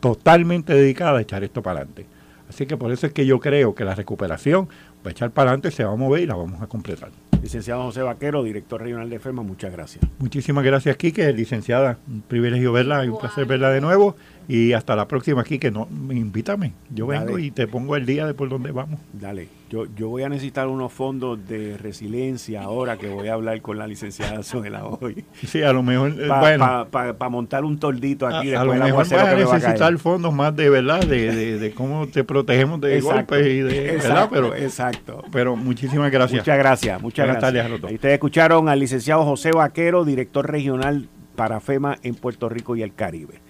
[0.00, 2.06] totalmente dedicada a echar esto para adelante.
[2.48, 4.66] Así que por eso es que yo creo que la recuperación
[5.04, 7.10] va a echar para adelante, se va a mover y la vamos a completar.
[7.42, 10.02] Licenciado José Vaquero, director regional de FEMA, muchas gracias.
[10.18, 11.98] Muchísimas gracias, Quique, licenciada.
[12.08, 14.16] Un privilegio verla y un placer verla de nuevo.
[14.48, 15.70] Y hasta la próxima, Quique.
[15.70, 16.72] No, invítame.
[16.88, 18.98] Yo vengo y te pongo el día de por dónde vamos.
[19.12, 19.48] Dale.
[19.68, 23.76] Yo, yo voy a necesitar unos fondos de resiliencia ahora que voy a hablar con
[23.76, 25.26] la licenciada Soela hoy.
[25.46, 26.14] Sí, a lo mejor.
[26.18, 28.54] Eh, Para bueno, montar un toldito aquí.
[28.54, 32.24] A, a lo mejor vas a necesitar fondos más de verdad, de, de, cómo te
[32.24, 33.94] protegemos de golpes y de.
[33.96, 35.24] Exacto, Pero, exacto.
[35.30, 36.40] Pero muchísimas gracias.
[36.40, 37.02] Muchas gracias.
[37.02, 37.80] Muchas Buenas gracias.
[37.80, 37.94] Tardes.
[37.94, 41.06] Ustedes escucharon al licenciado José Vaquero, director regional
[41.36, 43.40] para FEMA en Puerto Rico y el Caribe.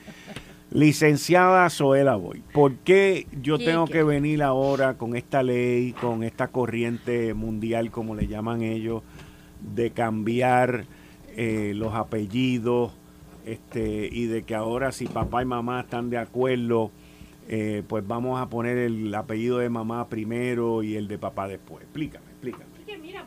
[0.70, 6.48] Licenciada Zoela Boy, ¿por qué yo tengo que venir ahora con esta ley, con esta
[6.48, 9.02] corriente mundial, como le llaman ellos,
[9.60, 10.84] de cambiar
[11.36, 12.92] eh, los apellidos
[13.46, 16.90] este, y de que ahora si papá y mamá están de acuerdo,
[17.48, 21.82] eh, pues vamos a poner el apellido de mamá primero y el de papá después?
[21.84, 22.67] Explícame, explícame.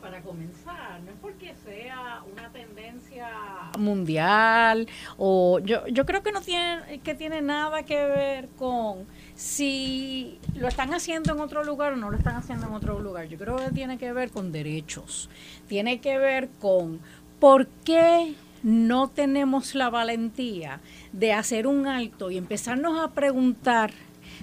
[0.02, 3.30] Para comenzar, no es porque sea una tendencia
[3.78, 10.40] mundial o yo, yo creo que no tiene que tiene nada que ver con si
[10.54, 13.28] lo están haciendo en otro lugar o no lo están haciendo en otro lugar.
[13.28, 15.30] Yo creo que tiene que ver con derechos.
[15.68, 17.00] Tiene que ver con
[17.38, 20.80] por qué no tenemos la valentía
[21.12, 23.92] de hacer un alto y empezarnos a preguntar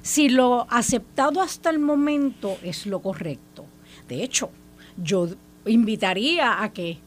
[0.01, 3.65] si lo aceptado hasta el momento es lo correcto.
[4.07, 4.51] De hecho,
[4.97, 5.27] yo
[5.69, 6.99] invitaría a que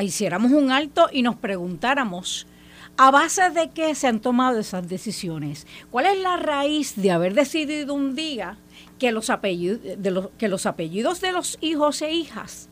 [0.00, 2.46] hiciéramos un alto y nos preguntáramos
[2.96, 5.66] a base de qué se han tomado esas decisiones.
[5.90, 8.58] ¿Cuál es la raíz de haber decidido un día
[8.98, 12.68] que los apellidos de los, que los apellidos de los hijos e hijas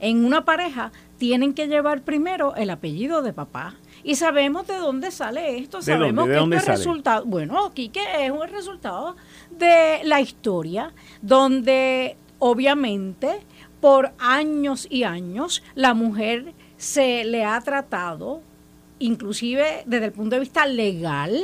[0.00, 3.74] en una pareja tienen que llevar primero el apellido de papá?
[4.04, 8.30] Y sabemos de dónde sale esto, sabemos que esto es resultado, bueno, aquí que es
[8.30, 9.16] un resultado
[9.50, 10.92] de la historia
[11.22, 13.40] donde obviamente
[13.84, 18.40] por años y años la mujer se le ha tratado,
[18.98, 21.38] inclusive desde el punto de vista legal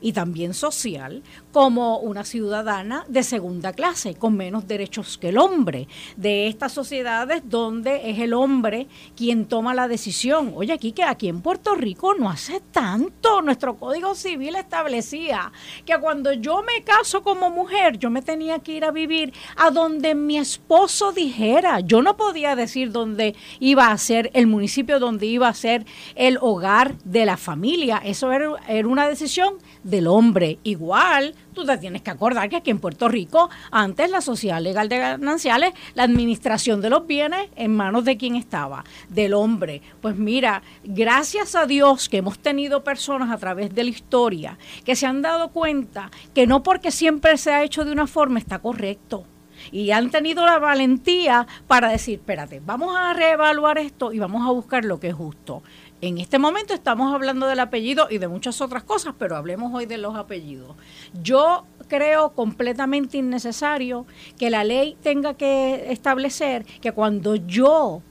[0.00, 5.88] y también social, como una ciudadana de segunda clase, con menos derechos que el hombre,
[6.16, 10.52] de estas sociedades donde es el hombre quien toma la decisión.
[10.54, 15.52] Oye, aquí aquí en Puerto Rico no hace tanto, nuestro Código Civil establecía
[15.84, 19.70] que cuando yo me caso como mujer, yo me tenía que ir a vivir a
[19.70, 25.26] donde mi esposo dijera, yo no podía decir dónde iba a ser el municipio donde
[25.26, 25.84] iba a ser
[26.14, 28.50] el hogar de la familia, eso era
[28.84, 30.58] una decisión del hombre.
[30.62, 34.88] Igual, tú te tienes que acordar que aquí en Puerto Rico, antes la sociedad legal
[34.88, 39.82] de gananciales, la administración de los bienes en manos de quién estaba, del hombre.
[40.00, 44.96] Pues mira, gracias a Dios que hemos tenido personas a través de la historia que
[44.96, 48.58] se han dado cuenta que no porque siempre se ha hecho de una forma está
[48.58, 49.24] correcto
[49.72, 54.52] y han tenido la valentía para decir, espérate, vamos a reevaluar esto y vamos a
[54.52, 55.62] buscar lo que es justo.
[56.00, 59.84] En este momento estamos hablando del apellido y de muchas otras cosas, pero hablemos hoy
[59.84, 60.76] de los apellidos.
[61.24, 64.06] Yo creo completamente innecesario
[64.38, 68.02] que la ley tenga que establecer que cuando yo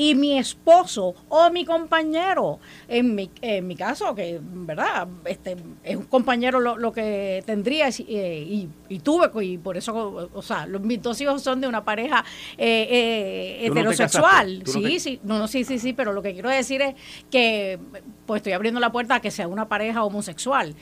[0.00, 2.58] y mi esposo o mi compañero,
[2.88, 8.66] en mi, en mi caso, que verdad este es un compañero lo, que tendría eh,
[8.88, 12.24] y, tuve, y por eso, o sea, los, mis dos hijos son de una pareja
[12.56, 14.62] eh, eh, heterosexual.
[14.64, 16.94] sí, sí, no, no, sí, sí, sí, pero lo que quiero decir es
[17.30, 17.78] que
[18.30, 20.76] pues estoy abriendo la puerta a que sea una pareja homosexual.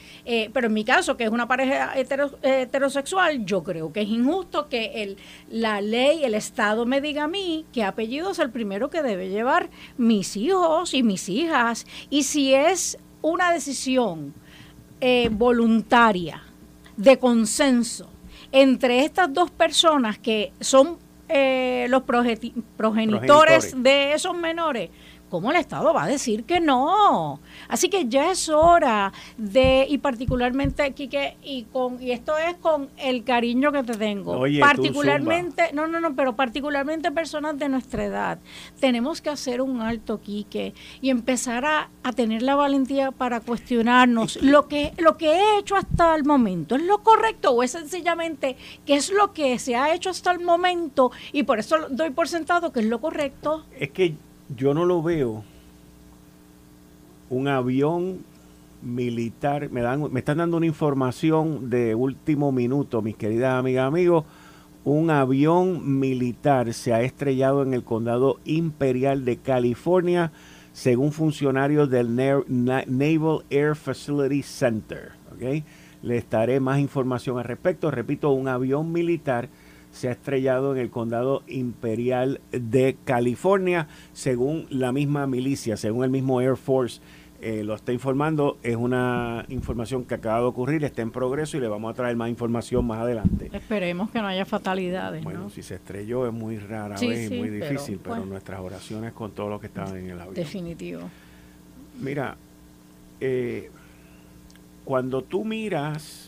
[0.53, 5.03] pero en mi caso, que es una pareja heterosexual, yo creo que es injusto que
[5.03, 5.17] el,
[5.49, 9.31] la ley, el Estado me diga a mí que apellido es el primero que debe
[9.31, 11.87] llevar mis hijos y mis hijas.
[12.11, 14.35] Y si es una decisión
[15.01, 16.43] eh, voluntaria,
[16.99, 18.11] de consenso,
[18.53, 24.91] entre estas dos personas que son eh, los progenitores de esos menores,
[25.29, 27.41] ¿Cómo el Estado va a decir que no?
[27.69, 32.88] Así que ya es hora de, y particularmente, Quique, y con y esto es con
[32.97, 38.38] el cariño que te tengo, particularmente, no, no, no, pero particularmente personas de nuestra edad,
[38.81, 44.43] tenemos que hacer un alto, Quique, y empezar a, a tener la valentía para cuestionarnos
[44.43, 48.57] lo que, lo que he hecho hasta el momento, ¿es lo correcto o es sencillamente
[48.87, 52.29] qué es lo que se ha hecho hasta el momento y por eso doy por
[52.29, 53.67] sentado que es lo correcto?
[53.79, 54.14] Es que
[54.57, 55.45] yo no lo veo
[57.31, 58.25] un avión
[58.83, 64.25] militar, me, dan, me están dando una información de último minuto, mis queridas amigas, amigos,
[64.85, 70.33] un avión militar se ha estrellado en el condado imperial de California,
[70.73, 75.11] según funcionarios del Naval Air Facility Center.
[75.35, 75.65] ¿okay?
[76.03, 77.91] Le estaré más información al respecto.
[77.91, 79.49] Repito, un avión militar
[79.99, 86.11] se ha estrellado en el condado imperial de California, según la misma milicia, según el
[86.11, 87.01] mismo Air Force.
[87.41, 91.61] Eh, lo está informando, es una información que acaba de ocurrir, está en progreso y
[91.61, 93.51] le vamos a traer más información más adelante.
[93.53, 95.23] Esperemos que no haya fatalidades.
[95.25, 99.51] Bueno, si se estrelló es muy rara vez muy difícil, pero, nuestras oraciones con todos
[99.51, 100.35] los que estaban en el avión.
[100.35, 101.03] Definitivo.
[102.01, 102.37] Mira,
[103.21, 103.71] eh,
[104.85, 106.28] cuando tú miras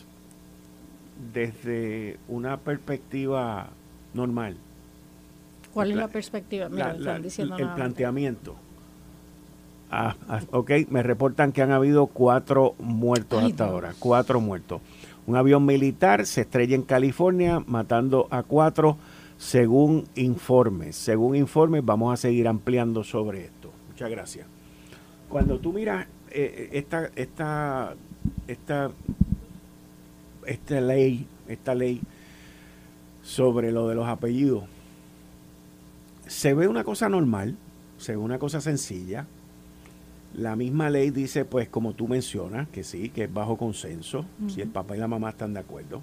[1.33, 3.69] desde una perspectiva
[4.13, 4.57] normal.
[5.73, 6.65] ¿Cuál es la, perspectiva?
[6.67, 8.55] el planteamiento.
[9.89, 14.81] Ah, ah, ok, me reportan que han habido cuatro muertos hasta ahora, cuatro muertos.
[15.27, 18.97] Un avión militar se estrella en California matando a cuatro
[19.37, 20.95] según informes.
[20.95, 23.71] Según informes vamos a seguir ampliando sobre esto.
[23.89, 24.47] Muchas gracias.
[25.27, 27.93] Cuando tú miras eh, esta, esta,
[28.47, 28.91] esta
[30.45, 32.01] esta ley, esta ley
[33.21, 34.63] sobre lo de los apellidos,
[36.27, 37.57] se ve una cosa normal,
[37.97, 39.27] se ve una cosa sencilla.
[40.33, 44.61] La misma ley dice, pues como tú mencionas, que sí, que es bajo consenso, si
[44.61, 46.01] el papá y la mamá están de acuerdo.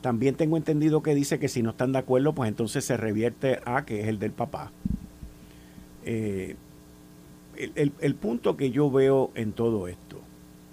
[0.00, 3.60] También tengo entendido que dice que si no están de acuerdo, pues entonces se revierte
[3.64, 4.70] a que es el del papá.
[6.04, 6.56] Eh,
[7.56, 10.20] el punto que yo veo en todo esto,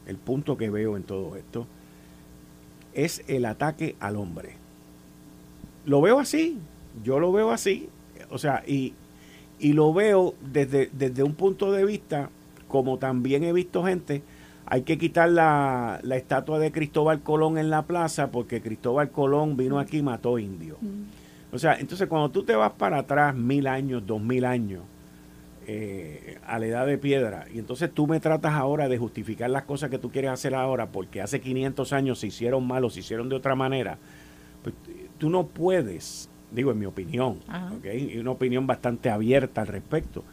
[0.05, 1.67] el punto que veo en todo esto,
[2.93, 4.53] es el ataque al hombre.
[5.85, 6.57] Lo veo así,
[7.03, 7.89] yo lo veo así,
[8.29, 8.93] o sea, y,
[9.59, 12.29] y lo veo desde, desde un punto de vista,
[12.67, 14.21] como también he visto gente,
[14.65, 19.57] hay que quitar la, la estatua de Cristóbal Colón en la plaza porque Cristóbal Colón
[19.57, 20.77] vino aquí y mató indios.
[20.81, 21.55] Mm.
[21.55, 24.83] O sea, entonces cuando tú te vas para atrás mil años, dos mil años,
[25.71, 27.45] eh, a la edad de piedra.
[27.53, 30.87] Y entonces tú me tratas ahora de justificar las cosas que tú quieres hacer ahora
[30.87, 33.99] porque hace 500 años se hicieron mal o se hicieron de otra manera.
[34.63, 34.73] Pues
[35.19, 37.37] tú no puedes, digo en mi opinión,
[37.83, 40.23] y una opinión bastante abierta al respecto.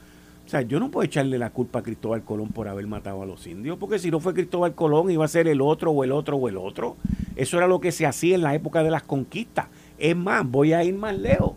[0.46, 3.26] O sea, yo no puedo echarle la culpa a Cristóbal Colón por haber matado a
[3.26, 6.12] los indios, porque si no fue Cristóbal Colón iba a ser el otro o el
[6.12, 6.96] otro o el otro.
[7.34, 9.66] Eso era lo que se hacía en la época de las conquistas.
[9.98, 11.52] Es más, voy a ir más lejos.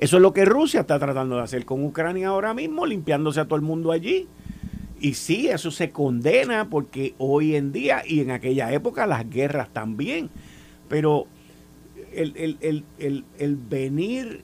[0.00, 3.44] Eso es lo que Rusia está tratando de hacer con Ucrania ahora mismo, limpiándose a
[3.44, 4.28] todo el mundo allí.
[4.98, 9.68] Y sí, eso se condena porque hoy en día y en aquella época las guerras
[9.74, 10.30] también.
[10.88, 11.26] Pero
[12.12, 12.56] el,
[13.38, 14.42] el venir,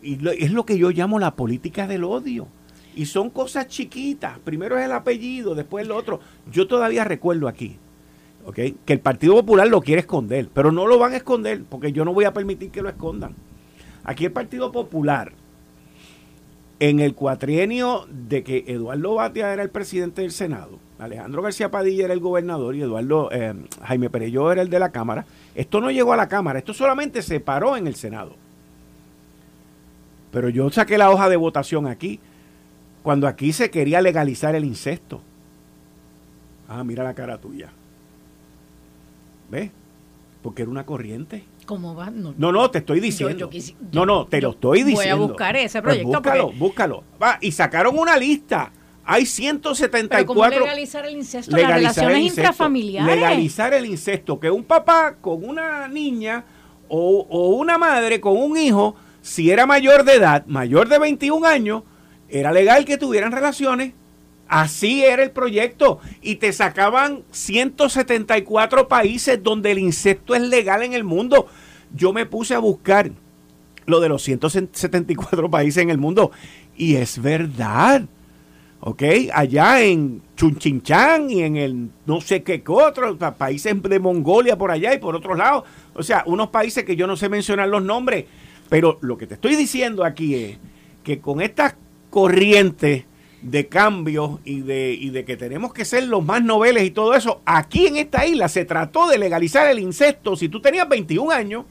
[0.00, 2.46] y es lo que yo llamo la política del odio.
[2.94, 4.38] Y son cosas chiquitas.
[4.38, 6.20] Primero es el apellido, después el otro.
[6.52, 7.78] Yo todavía recuerdo aquí,
[8.54, 12.04] que el Partido Popular lo quiere esconder, pero no lo van a esconder porque yo
[12.04, 13.34] no voy a permitir que lo escondan.
[14.08, 15.32] Aquí el Partido Popular,
[16.80, 22.06] en el cuatrienio de que Eduardo Batia era el presidente del Senado, Alejandro García Padilla
[22.06, 23.52] era el gobernador y Eduardo eh,
[23.82, 27.20] Jaime Pereyó era el de la Cámara, esto no llegó a la Cámara, esto solamente
[27.20, 28.34] se paró en el Senado.
[30.32, 32.18] Pero yo saqué la hoja de votación aquí,
[33.02, 35.20] cuando aquí se quería legalizar el incesto.
[36.66, 37.68] Ah, mira la cara tuya.
[39.50, 39.70] ¿Ves?
[40.42, 41.44] Porque era una corriente.
[41.66, 42.10] ¿Cómo va?
[42.10, 43.50] No, no, te estoy diciendo.
[43.92, 45.16] no, no, te lo estoy diciendo.
[45.16, 46.08] Voy a buscar ese pues proyecto.
[46.08, 47.04] búscalo, búscalo.
[47.22, 48.72] Va, y sacaron una lista.
[49.04, 50.26] Hay 174.
[50.26, 51.56] Pero ¿cómo legalizar el incesto?
[51.56, 53.14] Las relaciones intrafamiliares.
[53.14, 54.38] Legalizar el incesto.
[54.38, 56.44] Que un papá con una niña
[56.88, 61.46] o, o una madre con un hijo, si era mayor de edad, mayor de 21
[61.46, 61.82] años,
[62.28, 63.94] era legal que tuvieran relaciones
[64.48, 66.00] Así era el proyecto.
[66.22, 71.46] Y te sacaban 174 países donde el insecto es legal en el mundo.
[71.94, 73.10] Yo me puse a buscar
[73.86, 76.30] lo de los 174 países en el mundo.
[76.76, 78.06] Y es verdad.
[78.80, 79.02] ¿Ok?
[79.34, 84.94] Allá en Chunchinchan y en el no sé qué otros países de Mongolia por allá
[84.94, 85.64] y por otros lados.
[85.94, 88.26] O sea, unos países que yo no sé mencionar los nombres.
[88.68, 90.58] Pero lo que te estoy diciendo aquí es
[91.02, 91.74] que con estas
[92.10, 93.04] corrientes
[93.42, 97.14] de cambios y de, y de que tenemos que ser los más noveles y todo
[97.14, 97.40] eso.
[97.44, 101.64] Aquí en esta isla se trató de legalizar el incesto si tú tenías 21 años.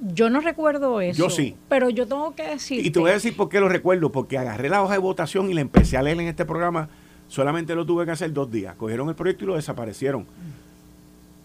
[0.00, 1.18] Yo no recuerdo eso.
[1.18, 1.56] Yo sí.
[1.68, 2.86] Pero yo tengo que decir.
[2.86, 4.12] Y te voy a decir por qué lo recuerdo.
[4.12, 6.88] Porque agarré la hoja de votación y la empecé a leer en este programa.
[7.26, 8.76] Solamente lo tuve que hacer dos días.
[8.76, 10.26] Cogieron el proyecto y lo desaparecieron.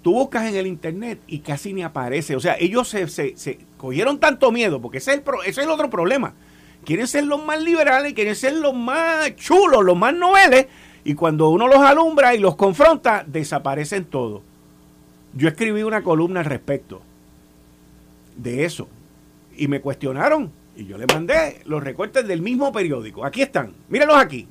[0.03, 2.35] Tú buscas en el internet y casi ni aparece.
[2.35, 5.71] O sea, ellos se, se, cogieron tanto miedo, porque ese es, el ese es el
[5.71, 6.33] otro problema
[6.87, 10.67] quieren ser los más liberales, quieren ser los más chulos, los más noveles,
[11.03, 14.41] y cuando uno los alumbra y los confronta, desaparecen todos.
[15.33, 17.01] Yo escribí una columna al respecto
[18.37, 18.87] de eso,
[19.57, 23.25] y me cuestionaron, y yo le mandé los recortes del mismo periódico.
[23.25, 24.47] Aquí están, mírenlos aquí,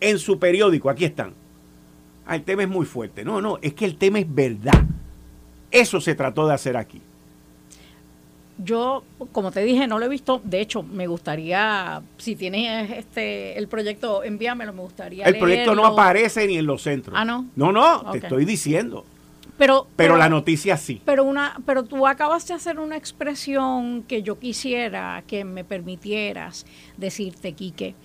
[0.00, 1.34] en su periódico, aquí están.
[2.26, 3.26] Ah, el tema es muy fuerte.
[3.26, 4.86] No, no, es que el tema es verdad.
[5.70, 7.02] Eso se trató de hacer aquí.
[8.58, 10.40] Yo, como te dije, no lo he visto.
[10.44, 15.24] De hecho, me gustaría, si tienes este el proyecto, envíamelo, me gustaría.
[15.24, 17.16] El proyecto no aparece ni en los centros.
[17.16, 17.46] Ah, no.
[17.54, 19.04] No, no, te estoy diciendo.
[19.56, 21.00] Pero, pero, la noticia sí.
[21.04, 26.64] Pero una, pero tú acabas de hacer una expresión que yo quisiera que me permitieras
[26.96, 27.96] decirte, Quique.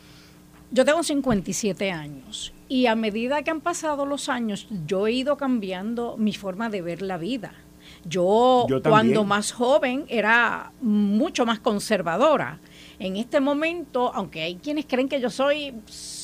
[0.71, 5.37] Yo tengo 57 años y a medida que han pasado los años, yo he ido
[5.37, 7.53] cambiando mi forma de ver la vida.
[8.05, 12.59] Yo, cuando más joven era mucho más conservadora.
[12.99, 15.73] En este momento, aunque hay quienes creen que yo soy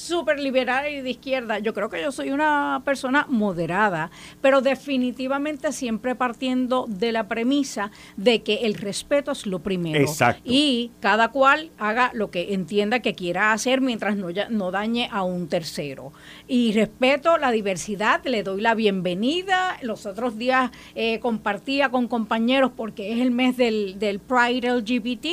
[0.10, 1.60] súper liberal y de izquierda.
[1.60, 4.10] Yo creo que yo soy una persona moderada,
[4.42, 10.00] pero definitivamente siempre partiendo de la premisa de que el respeto es lo primero.
[10.00, 10.42] Exacto.
[10.44, 15.24] Y cada cual haga lo que entienda que quiera hacer mientras no, no dañe a
[15.24, 16.12] un tercero.
[16.48, 19.78] Y respeto la diversidad, le doy la bienvenida.
[19.84, 25.26] Los otros días eh, compartía con compañeros porque es el mes del, del Pride LGBT.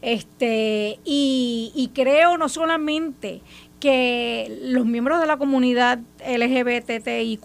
[0.00, 3.40] Este, y, y creo no solamente
[3.82, 7.42] que los miembros de la comunidad LGBTIQ,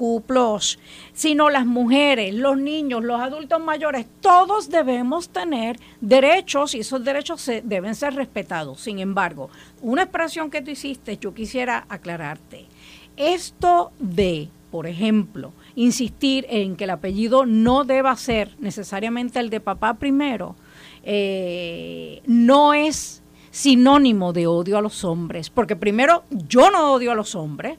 [1.12, 7.42] sino las mujeres, los niños, los adultos mayores, todos debemos tener derechos y esos derechos
[7.42, 8.82] se, deben ser respetados.
[8.82, 9.50] Sin embargo,
[9.82, 12.68] una expresión que tú hiciste, yo quisiera aclararte.
[13.16, 19.60] Esto de, por ejemplo, insistir en que el apellido no deba ser necesariamente el de
[19.60, 20.56] papá primero,
[21.02, 25.50] eh, no es sinónimo de odio a los hombres.
[25.50, 27.78] Porque primero, yo no odio a los hombres,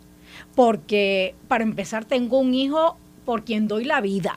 [0.54, 4.34] porque para empezar tengo un hijo por quien doy la vida,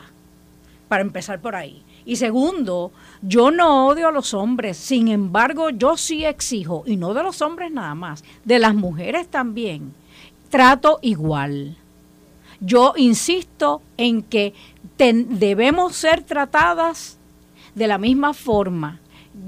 [0.88, 1.84] para empezar por ahí.
[2.06, 7.14] Y segundo, yo no odio a los hombres, sin embargo, yo sí exijo, y no
[7.14, 9.94] de los hombres nada más, de las mujeres también,
[10.50, 11.78] trato igual.
[12.60, 14.54] Yo insisto en que
[14.98, 17.18] debemos ser tratadas
[17.76, 19.00] de la misma forma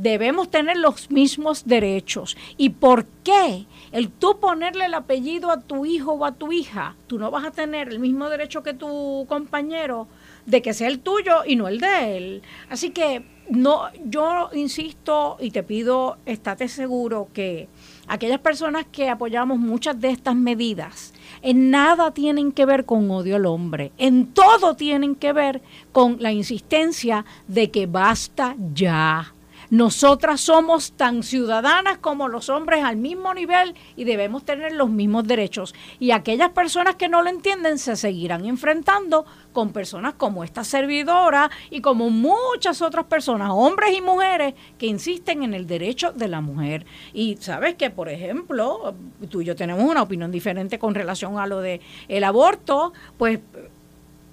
[0.02, 2.38] debemos tener los mismos derechos.
[2.58, 3.66] ¿Y por qué?
[3.92, 7.46] El tú ponerle el apellido a tu hijo o a tu hija, tú no vas
[7.46, 10.08] a tener el mismo derecho que tu compañero.
[10.46, 12.42] de que sea el tuyo y no el de él.
[12.70, 17.68] Así que no, yo insisto y te pido, estate seguro que
[18.08, 23.36] aquellas personas que apoyamos muchas de estas medidas, en nada tienen que ver con odio
[23.36, 29.33] al hombre, en todo tienen que ver con la insistencia de que basta ya.
[29.74, 35.26] Nosotras somos tan ciudadanas como los hombres al mismo nivel y debemos tener los mismos
[35.26, 35.74] derechos.
[36.00, 41.50] Y aquellas personas que no lo entienden se seguirán enfrentando con personas como esta servidora
[41.72, 46.40] y como muchas otras personas, hombres y mujeres, que insisten en el derecho de la
[46.40, 46.86] mujer.
[47.12, 48.94] Y sabes que, por ejemplo,
[49.28, 53.40] tú y yo tenemos una opinión diferente con relación a lo de el aborto, pues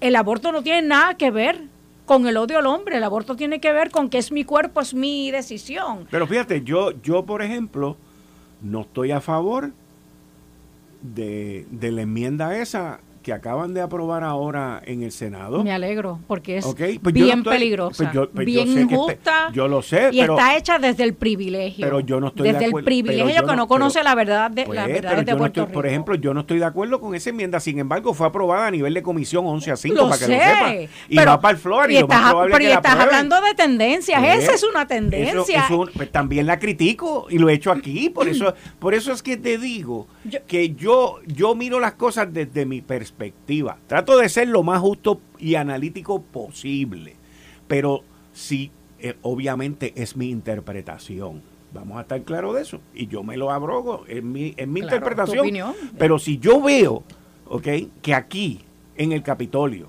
[0.03, 1.80] el aborto no tiene nada que ver
[2.11, 2.97] con el odio al hombre.
[2.97, 6.09] El aborto tiene que ver con que es mi cuerpo, es mi decisión.
[6.11, 7.97] Pero fíjate, yo, yo por ejemplo,
[8.61, 9.71] no estoy a favor
[11.03, 15.62] de, de la enmienda esa que acaban de aprobar ahora en el Senado.
[15.62, 16.66] Me alegro, porque es
[17.03, 19.51] pues bien peligrosa, pues pues bien injusta.
[19.53, 21.85] yo lo sé, y está hecha desde el privilegio.
[21.85, 25.25] Pero yo no estoy desde el privilegio que no, conoce la verdad de la verdad
[25.25, 25.73] de Puerto Rico.
[25.73, 27.61] Por ejemplo, yo no estoy de acuerdo con esa enmienda.
[27.61, 30.95] Sin embargo, fue aprobada a nivel de comisión 11 a 5 para que lo sepa.
[31.09, 34.23] Y va para el Flor y, lo estás, más pero estás hablando de tendencias.
[34.23, 35.68] Esa es una tendencia.
[36.11, 38.09] también la critico y lo he hecho aquí.
[38.09, 40.07] Por eso, por eso es que te digo
[40.47, 43.79] que yo, yo miro las cosas desde mi perspectiva perspectiva.
[43.87, 47.17] Trato de ser lo más justo y analítico posible,
[47.69, 48.03] pero
[48.33, 51.43] sí, eh, obviamente es mi interpretación.
[51.73, 52.81] Vamos a estar claros de eso.
[52.95, 55.49] Y yo me lo abrogo en mi, en mi interpretación.
[55.99, 57.05] Pero si yo veo,
[57.47, 57.69] ¿ok?
[58.03, 58.61] Que aquí,
[58.97, 59.89] en el Capitolio,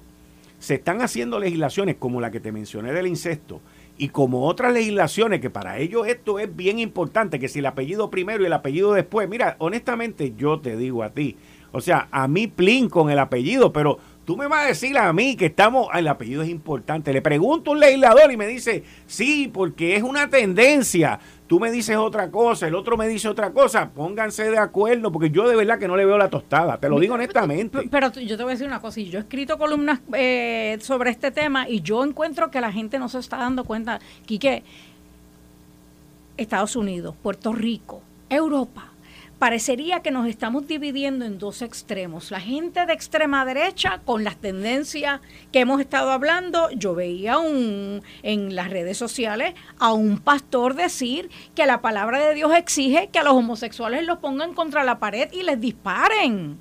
[0.60, 3.62] se están haciendo legislaciones como la que te mencioné del incesto,
[3.98, 8.10] y como otras legislaciones que para ellos esto es bien importante, que si el apellido
[8.10, 11.38] primero y el apellido después, mira, honestamente yo te digo a ti,
[11.72, 15.12] o sea, a mí plin con el apellido, pero tú me vas a decir a
[15.14, 17.14] mí que estamos, el apellido es importante.
[17.14, 21.20] Le pregunto a un legislador y me dice, sí, porque es una tendencia.
[21.48, 23.90] Tú me dices otra cosa, el otro me dice otra cosa.
[23.90, 26.78] Pónganse de acuerdo, porque yo de verdad que no le veo la tostada.
[26.78, 27.90] Te lo digo honestamente.
[27.90, 29.02] Pero, yo te voy a decir una cosa.
[29.02, 33.10] Yo he escrito columnas eh, sobre este tema y yo encuentro que la gente no
[33.10, 34.00] se está dando cuenta.
[34.26, 34.64] Quique,
[36.38, 38.91] Estados Unidos, Puerto Rico, Europa,
[39.42, 42.30] parecería que nos estamos dividiendo en dos extremos.
[42.30, 45.20] La gente de extrema derecha con las tendencias
[45.52, 51.32] que hemos estado hablando, yo veía un, en las redes sociales a un pastor decir
[51.56, 55.28] que la palabra de Dios exige que a los homosexuales los pongan contra la pared
[55.32, 56.60] y les disparen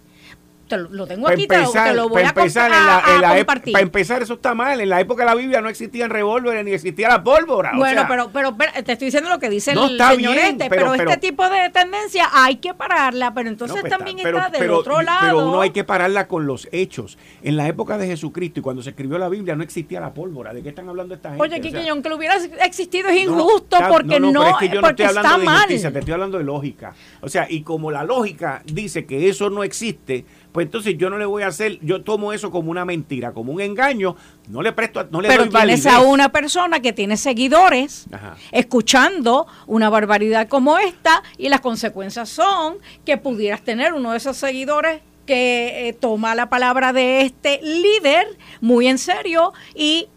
[0.77, 1.59] lo, tengo aquí, te,
[1.95, 4.81] lo, voy a, empezar, Para empezar, eso está mal.
[4.81, 7.73] En la época de la Biblia no existían revólveres ni existía la pólvora.
[7.77, 11.49] Bueno, pero, pero, te estoy diciendo lo que dice el señor este, pero, este tipo
[11.49, 15.21] de tendencia hay que pararla, pero entonces también está del otro lado.
[15.23, 17.18] Pero uno hay que pararla con los hechos.
[17.43, 20.53] En la época de Jesucristo y cuando se escribió la Biblia no existía la pólvora.
[20.53, 21.43] ¿De qué están hablando esta gente?
[21.43, 25.07] Oye, Kiki, aunque lo hubiera existido es injusto porque no, es que yo no estoy
[25.07, 26.95] hablando de justicia, te estoy hablando de lógica.
[27.21, 31.18] O sea, y como la lógica dice que eso no existe, pues entonces yo no
[31.18, 34.16] le voy a hacer, yo tomo eso como una mentira, como un engaño,
[34.48, 38.07] no le presto, no le Pero doy tienes a una persona que tiene seguidores
[38.51, 44.36] escuchando una barbaridad como esta y las consecuencias son que pudieras tener uno de esos
[44.36, 48.26] seguidores que eh, toma la palabra de este líder
[48.61, 50.09] muy en serio y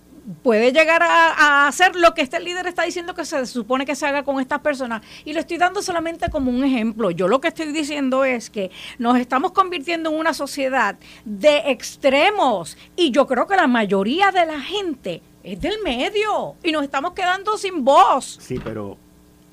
[0.41, 4.05] puede llegar a, hacer lo que este líder está diciendo que se supone que se
[4.05, 5.01] haga con estas personas.
[5.26, 7.11] Y lo estoy dando solamente como un ejemplo.
[7.11, 12.78] Yo lo que estoy diciendo es que nos estamos convirtiendo en una sociedad de extremos
[12.95, 17.13] y yo creo que la mayoría de la gente es del medio y nos estamos
[17.13, 18.38] quedando sin voz.
[18.41, 18.97] Sí, pero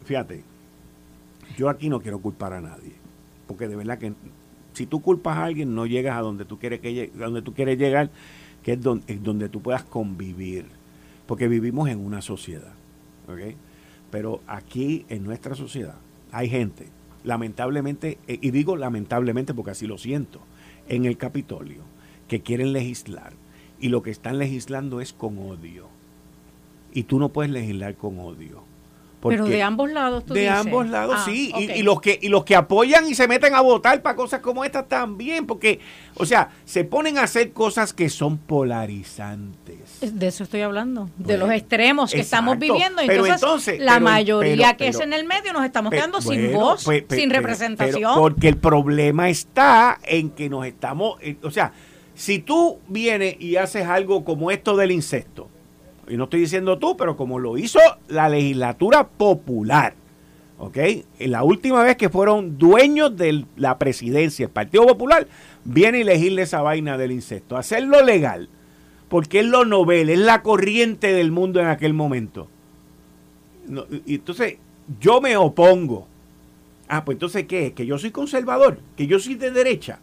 [0.04, 0.44] fíjate,
[1.56, 2.92] yo aquí no quiero culpar a nadie,
[3.46, 4.12] porque de verdad que
[4.72, 7.52] si tú culpas a alguien no llegas a donde tú quieres que a donde tú
[7.52, 8.10] quieres llegar
[8.62, 10.66] que es donde, donde tú puedas convivir,
[11.26, 12.72] porque vivimos en una sociedad,
[13.28, 13.54] ¿ok?
[14.10, 15.96] Pero aquí en nuestra sociedad
[16.32, 16.88] hay gente,
[17.24, 20.40] lamentablemente, eh, y digo lamentablemente porque así lo siento,
[20.88, 21.82] en el Capitolio,
[22.28, 23.32] que quieren legislar,
[23.80, 25.88] y lo que están legislando es con odio.
[26.92, 28.69] Y tú no puedes legislar con odio.
[29.22, 31.52] Pero de ambos lados, tú De ambos lados, ah, sí.
[31.54, 34.64] Y, los que, y los que apoyan y se meten a votar para cosas como
[34.64, 35.80] estas también, porque,
[36.16, 40.00] o sea, se ponen a hacer cosas que son polarizantes.
[40.00, 43.02] De eso estoy hablando, de los extremos que estamos viviendo.
[43.02, 48.14] Entonces, la mayoría que es en el medio nos estamos quedando sin voz, sin representación.
[48.16, 51.72] porque el problema está en que nos estamos, eh, o sea,
[52.14, 55.48] si tú vienes y haces algo como esto del incesto,
[56.10, 59.94] y no estoy diciendo tú, pero como lo hizo la legislatura popular,
[60.58, 60.76] ¿ok?
[61.20, 65.28] La última vez que fueron dueños de la presidencia, el Partido Popular,
[65.64, 68.48] viene y elegirle esa vaina del incesto, hacerlo legal.
[69.08, 72.46] porque es lo novel, es la corriente del mundo en aquel momento.
[74.06, 74.58] y entonces,
[75.00, 76.06] yo me opongo.
[76.88, 77.72] Ah, pues entonces, ¿qué?
[77.72, 78.78] ¿Que yo soy conservador?
[78.96, 79.98] ¿Que yo soy de derecha?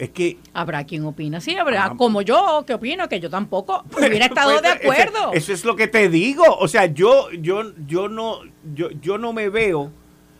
[0.00, 0.38] Es que...
[0.54, 4.52] Habrá quien opina, sí, habrá ah, como yo, que opino que yo tampoco hubiera estado
[4.52, 5.32] pues, de acuerdo.
[5.34, 6.42] Eso, es lo que te digo.
[6.58, 8.38] O sea, yo, yo, yo, no,
[8.74, 9.92] yo, yo no me veo,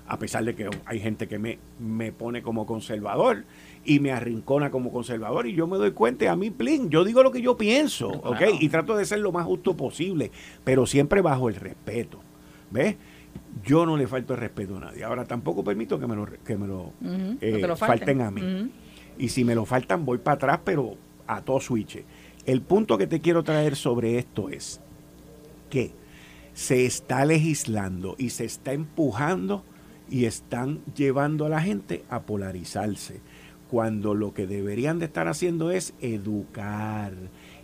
[0.08, 3.44] a pesar de que hay gente que me, me pone como conservador
[3.84, 7.22] y me arrincona como conservador y yo me doy cuenta, a mí, plin, yo digo
[7.22, 8.40] lo que yo pienso, ¿ok?
[8.60, 10.30] Y trato de ser lo más justo posible,
[10.64, 12.20] pero siempre bajo el respeto,
[12.70, 12.96] ¿ves?
[13.62, 15.04] yo no le falto el respeto a nadie.
[15.04, 18.22] Ahora tampoco permito que me lo, que me lo, eh, falten.
[18.22, 18.70] a mí.
[19.20, 20.96] Y si me lo faltan, voy para atrás, pero
[21.26, 22.02] a todo switch.
[22.46, 24.80] El punto que te quiero traer sobre esto es
[25.68, 25.92] que
[26.54, 29.62] se está legislando y se está empujando
[30.08, 33.20] y están llevando a la gente a polarizarse,
[33.70, 37.12] cuando lo que deberían de estar haciendo es educar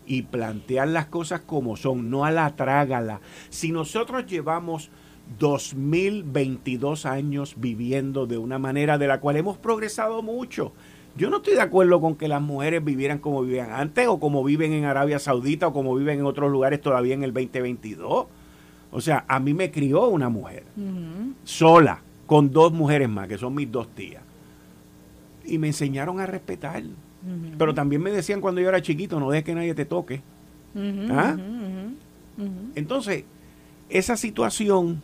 [0.07, 3.21] y plantear las cosas como son, no a la trágala.
[3.49, 4.91] Si nosotros llevamos
[5.39, 10.73] 2022 años viviendo de una manera de la cual hemos progresado mucho.
[11.17, 14.45] Yo no estoy de acuerdo con que las mujeres vivieran como vivían antes o como
[14.45, 18.27] viven en Arabia Saudita o como viven en otros lugares todavía en el 2022.
[18.91, 20.65] O sea, a mí me crió una mujer
[21.45, 24.23] sola, con dos mujeres más, que son mis dos tías.
[25.45, 26.83] Y me enseñaron a respetar.
[27.59, 30.23] Pero también me decían cuando yo era chiquito, no dejes que nadie te toque.
[31.11, 31.37] ¿Ah?
[32.75, 33.25] Entonces,
[33.89, 35.03] esa situación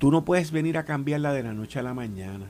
[0.00, 2.46] Tú no puedes venir a cambiarla de la noche a la mañana.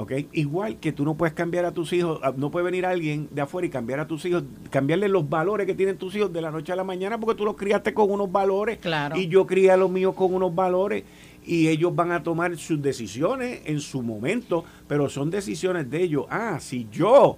[0.00, 0.12] ¿Ok?
[0.32, 3.42] Igual que tú no puedes cambiar a tus hijos, ah, no puede venir alguien de
[3.42, 6.50] afuera y cambiar a tus hijos, cambiarle los valores que tienen tus hijos de la
[6.50, 8.78] noche a la mañana porque tú los criaste con unos valores.
[8.78, 9.16] Claro.
[9.16, 11.04] Y yo crié a los míos con unos valores
[11.44, 16.24] y ellos van a tomar sus decisiones en su momento, pero son decisiones de ellos.
[16.30, 17.36] Ah, si yo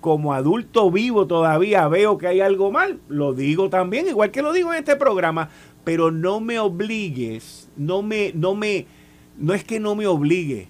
[0.00, 4.52] como adulto vivo todavía veo que hay algo mal, lo digo también, igual que lo
[4.52, 5.50] digo en este programa,
[5.82, 8.86] pero no me obligues, no me, no me,
[9.38, 10.68] no es que no me obligue,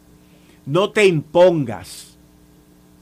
[0.66, 2.18] no te impongas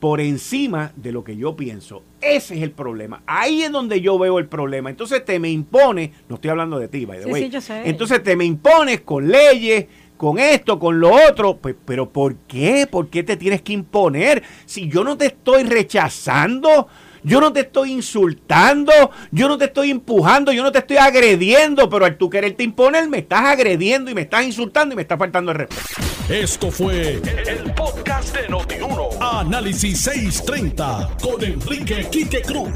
[0.01, 2.03] por encima de lo que yo pienso.
[2.21, 3.23] Ese es el problema.
[3.27, 4.91] Ahí es donde yo veo el problema.
[4.91, 7.51] Entonces te me impone, no estoy hablando de ti, by the way.
[7.85, 9.87] Entonces te me impones con leyes,
[10.17, 11.57] con esto, con lo otro.
[11.57, 12.87] Pues, pero ¿por qué?
[12.91, 14.43] ¿Por qué te tienes que imponer?
[14.67, 16.89] Si yo no te estoy rechazando,
[17.29, 18.93] yo no te estoy insultando,
[19.31, 23.07] yo no te estoy empujando, yo no te estoy agrediendo, pero al tú quererte imponer
[23.09, 25.83] me estás agrediendo y me estás insultando y me estás faltando el respeto.
[26.29, 29.09] Esto fue el podcast de Notiuno.
[29.21, 32.71] Análisis 630 con Enrique Quique Cruz.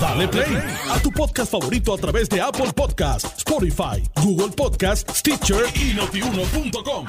[0.00, 0.58] Dale play
[0.90, 7.06] a tu podcast favorito a través de Apple Podcasts, Spotify, Google Podcasts, Stitcher y notiuno.com.